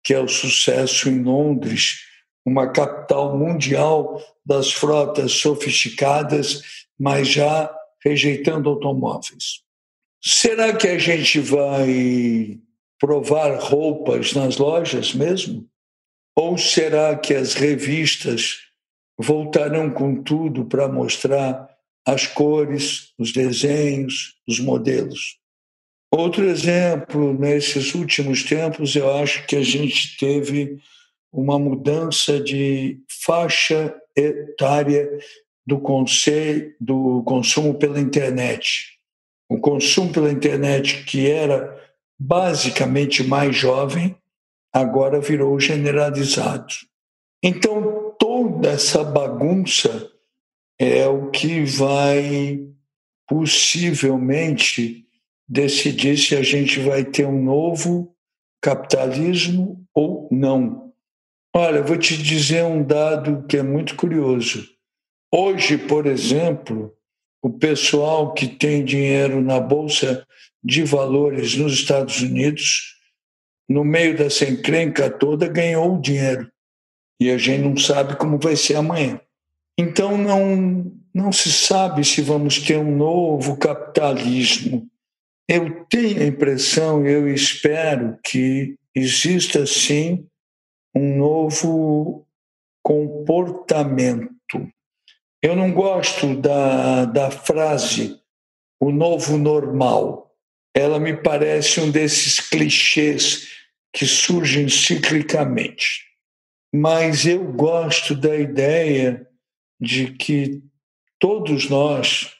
que 0.02 0.14
é 0.14 0.20
o 0.20 0.28
sucesso 0.28 1.08
em 1.08 1.22
Londres, 1.22 2.00
uma 2.44 2.68
capital 2.70 3.36
mundial 3.36 4.22
das 4.44 4.72
frotas 4.72 5.32
sofisticadas, 5.32 6.62
mas 6.98 7.28
já 7.28 7.74
rejeitando 8.04 8.68
automóveis. 8.68 9.62
Será 10.22 10.74
que 10.74 10.86
a 10.86 10.98
gente 10.98 11.40
vai 11.40 12.58
provar 12.98 13.58
roupas 13.58 14.32
nas 14.32 14.56
lojas 14.56 15.12
mesmo? 15.12 15.68
Ou 16.36 16.58
será 16.58 17.16
que 17.16 17.32
as 17.34 17.54
revistas 17.54 18.58
voltarão 19.18 19.90
com 19.90 20.22
tudo 20.22 20.66
para 20.66 20.86
mostrar 20.86 21.66
as 22.06 22.26
cores, 22.26 23.14
os 23.18 23.32
desenhos, 23.32 24.36
os 24.46 24.60
modelos? 24.60 25.38
Outro 26.12 26.44
exemplo, 26.44 27.32
nesses 27.32 27.94
últimos 27.94 28.44
tempos, 28.44 28.94
eu 28.94 29.12
acho 29.16 29.46
que 29.46 29.56
a 29.56 29.62
gente 29.62 30.16
teve 30.18 30.78
uma 31.32 31.58
mudança 31.58 32.38
de 32.38 33.00
faixa 33.08 33.94
etária 34.14 35.08
do, 35.66 35.78
conselho, 35.80 36.74
do 36.80 37.22
consumo 37.24 37.74
pela 37.74 37.98
internet. 37.98 38.98
O 39.48 39.58
consumo 39.58 40.12
pela 40.12 40.30
internet, 40.30 41.04
que 41.04 41.30
era 41.30 41.76
basicamente 42.18 43.22
mais 43.22 43.56
jovem, 43.56 44.16
agora 44.76 45.20
virou 45.20 45.58
generalizado. 45.58 46.74
Então, 47.42 48.14
toda 48.18 48.68
essa 48.68 49.02
bagunça 49.02 50.10
é 50.78 51.06
o 51.06 51.30
que 51.30 51.64
vai 51.64 52.60
possivelmente 53.26 55.06
decidir 55.48 56.18
se 56.18 56.36
a 56.36 56.42
gente 56.42 56.78
vai 56.80 57.04
ter 57.04 57.26
um 57.26 57.42
novo 57.42 58.14
capitalismo 58.60 59.82
ou 59.94 60.28
não. 60.30 60.92
Olha, 61.54 61.82
vou 61.82 61.96
te 61.96 62.14
dizer 62.14 62.62
um 62.64 62.82
dado 62.82 63.46
que 63.46 63.56
é 63.56 63.62
muito 63.62 63.96
curioso. 63.96 64.62
Hoje, 65.32 65.78
por 65.78 66.04
exemplo, 66.06 66.92
o 67.42 67.48
pessoal 67.48 68.34
que 68.34 68.46
tem 68.46 68.84
dinheiro 68.84 69.40
na 69.40 69.58
bolsa 69.58 70.26
de 70.62 70.82
valores 70.84 71.56
nos 71.56 71.72
Estados 71.72 72.20
Unidos, 72.20 72.95
no 73.68 73.84
meio 73.84 74.16
dessa 74.16 74.44
encrenca 74.44 75.10
toda, 75.10 75.48
ganhou 75.48 76.00
dinheiro. 76.00 76.50
E 77.20 77.30
a 77.30 77.38
gente 77.38 77.62
não 77.62 77.76
sabe 77.76 78.16
como 78.16 78.38
vai 78.38 78.56
ser 78.56 78.76
amanhã. 78.76 79.20
Então, 79.78 80.16
não, 80.16 80.92
não 81.14 81.32
se 81.32 81.50
sabe 81.50 82.04
se 82.04 82.22
vamos 82.22 82.58
ter 82.60 82.78
um 82.78 82.96
novo 82.96 83.56
capitalismo. 83.56 84.86
Eu 85.48 85.84
tenho 85.86 86.22
a 86.22 86.26
impressão, 86.26 87.06
eu 87.06 87.28
espero 87.28 88.18
que 88.24 88.76
exista 88.94 89.66
sim 89.66 90.26
um 90.94 91.16
novo 91.16 92.26
comportamento. 92.82 94.68
Eu 95.42 95.54
não 95.54 95.72
gosto 95.72 96.34
da, 96.36 97.04
da 97.04 97.30
frase 97.30 98.20
o 98.80 98.90
novo 98.90 99.36
normal 99.36 100.25
ela 100.76 101.00
me 101.00 101.16
parece 101.16 101.80
um 101.80 101.90
desses 101.90 102.38
clichês 102.38 103.48
que 103.90 104.04
surgem 104.04 104.68
ciclicamente. 104.68 106.04
Mas 106.70 107.24
eu 107.24 107.50
gosto 107.50 108.14
da 108.14 108.36
ideia 108.36 109.26
de 109.80 110.08
que 110.12 110.62
todos 111.18 111.70
nós, 111.70 112.30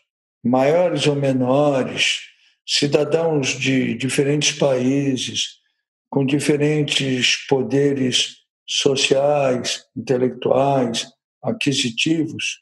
maiores 0.45 1.07
ou 1.07 1.17
menores, 1.17 2.25
cidadãos 2.69 3.59
de 3.59 3.95
diferentes 3.95 4.53
países, 4.59 5.61
com 6.11 6.27
diferentes 6.27 7.37
poderes 7.47 8.37
sociais, 8.69 9.83
intelectuais, 9.97 11.07
aquisitivos, 11.43 12.59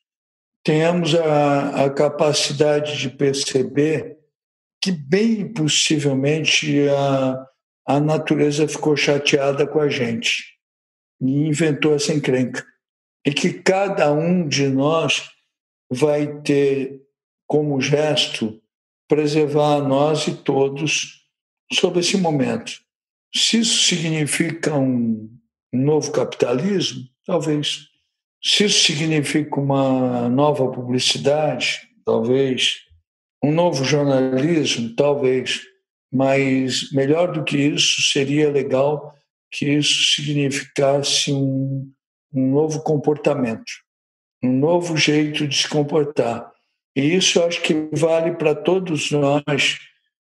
tenhamos 0.62 1.16
a, 1.16 1.86
a 1.86 1.90
capacidade 1.90 2.96
de 2.96 3.10
perceber 3.10 4.22
que 4.84 4.92
bem 4.92 5.50
possivelmente 5.50 6.86
a, 6.90 7.46
a 7.86 8.00
natureza 8.00 8.68
ficou 8.68 8.94
chateada 8.94 9.66
com 9.66 9.80
a 9.80 9.88
gente 9.88 10.44
e 11.18 11.46
inventou 11.46 11.94
essa 11.94 12.12
encrenca. 12.12 12.62
E 13.24 13.32
que 13.32 13.50
cada 13.50 14.12
um 14.12 14.46
de 14.46 14.68
nós 14.68 15.30
vai 15.90 16.26
ter 16.42 17.00
como 17.46 17.80
gesto 17.80 18.60
preservar 19.08 19.80
nós 19.80 20.26
e 20.26 20.34
todos 20.34 21.22
sobre 21.72 22.00
esse 22.00 22.18
momento. 22.18 22.72
Se 23.34 23.60
isso 23.60 23.84
significa 23.84 24.76
um 24.76 25.30
novo 25.72 26.12
capitalismo, 26.12 27.04
talvez. 27.24 27.88
Se 28.42 28.66
isso 28.66 28.84
significa 28.84 29.58
uma 29.58 30.28
nova 30.28 30.70
publicidade, 30.70 31.88
talvez 32.04 32.84
um 33.44 33.52
novo 33.52 33.84
jornalismo, 33.84 34.94
talvez, 34.96 35.60
mas 36.10 36.90
melhor 36.92 37.30
do 37.30 37.44
que 37.44 37.58
isso, 37.58 38.00
seria 38.10 38.50
legal 38.50 39.14
que 39.52 39.66
isso 39.66 40.14
significasse 40.14 41.30
um, 41.30 41.92
um 42.32 42.50
novo 42.50 42.82
comportamento, 42.82 43.70
um 44.42 44.50
novo 44.50 44.96
jeito 44.96 45.46
de 45.46 45.56
se 45.58 45.68
comportar. 45.68 46.50
E 46.96 47.14
isso 47.14 47.42
acho 47.42 47.60
que 47.60 47.88
vale 47.92 48.32
para 48.32 48.54
todos 48.54 49.10
nós. 49.10 49.78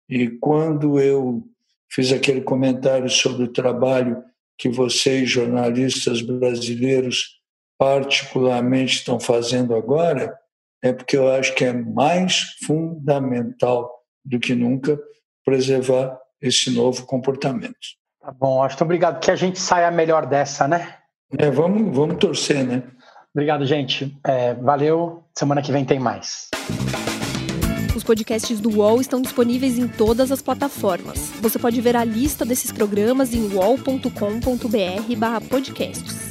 E 0.08 0.30
quando 0.40 0.98
eu 0.98 1.44
fiz 1.92 2.14
aquele 2.14 2.42
comentário 2.42 3.10
sobre 3.10 3.44
o 3.44 3.52
trabalho 3.52 4.24
que 4.58 4.70
vocês, 4.70 5.30
jornalistas 5.30 6.22
brasileiros, 6.22 7.42
particularmente 7.78 8.98
estão 8.98 9.20
fazendo 9.20 9.76
agora, 9.76 10.34
é 10.82 10.92
porque 10.92 11.18
eu 11.18 11.30
acho 11.30 11.54
que 11.56 11.66
é 11.66 11.74
mais 11.74 12.56
fundamental 12.66 13.92
do 14.26 14.40
que 14.40 14.56
nunca 14.56 15.00
preservar 15.46 16.18
esse 16.42 16.72
novo 16.72 17.06
comportamento. 17.06 17.76
Tá 18.20 18.32
bom, 18.32 18.64
acho 18.64 18.78
que 18.78 18.84
obrigado. 18.84 19.20
Que 19.20 19.32
a 19.32 19.36
gente 19.36 19.60
saia 19.60 19.92
melhor 19.92 20.26
dessa, 20.26 20.68
né? 20.68 20.96
É, 21.38 21.50
vamos, 21.50 21.96
vamos 21.96 22.18
torcer, 22.18 22.66
né? 22.66 22.84
Obrigado, 23.34 23.66
gente. 23.66 24.18
É, 24.26 24.54
valeu. 24.54 25.24
Semana 25.38 25.62
que 25.62 25.72
vem 25.72 25.86
tem 25.86 26.00
mais. 26.00 26.50
Os 27.96 28.04
podcasts 28.04 28.60
do 28.60 28.78
UOL 28.78 29.00
estão 29.02 29.22
disponíveis 29.22 29.78
em 29.78 29.88
todas 29.88 30.32
as 30.32 30.42
plataformas. 30.42 31.30
Você 31.42 31.60
pode 31.60 31.80
ver 31.82 31.96
a 31.96 32.04
lista 32.04 32.44
desses 32.46 32.72
programas 32.72 33.34
em 33.34 33.54
wall.com.br/podcasts. 33.54 36.31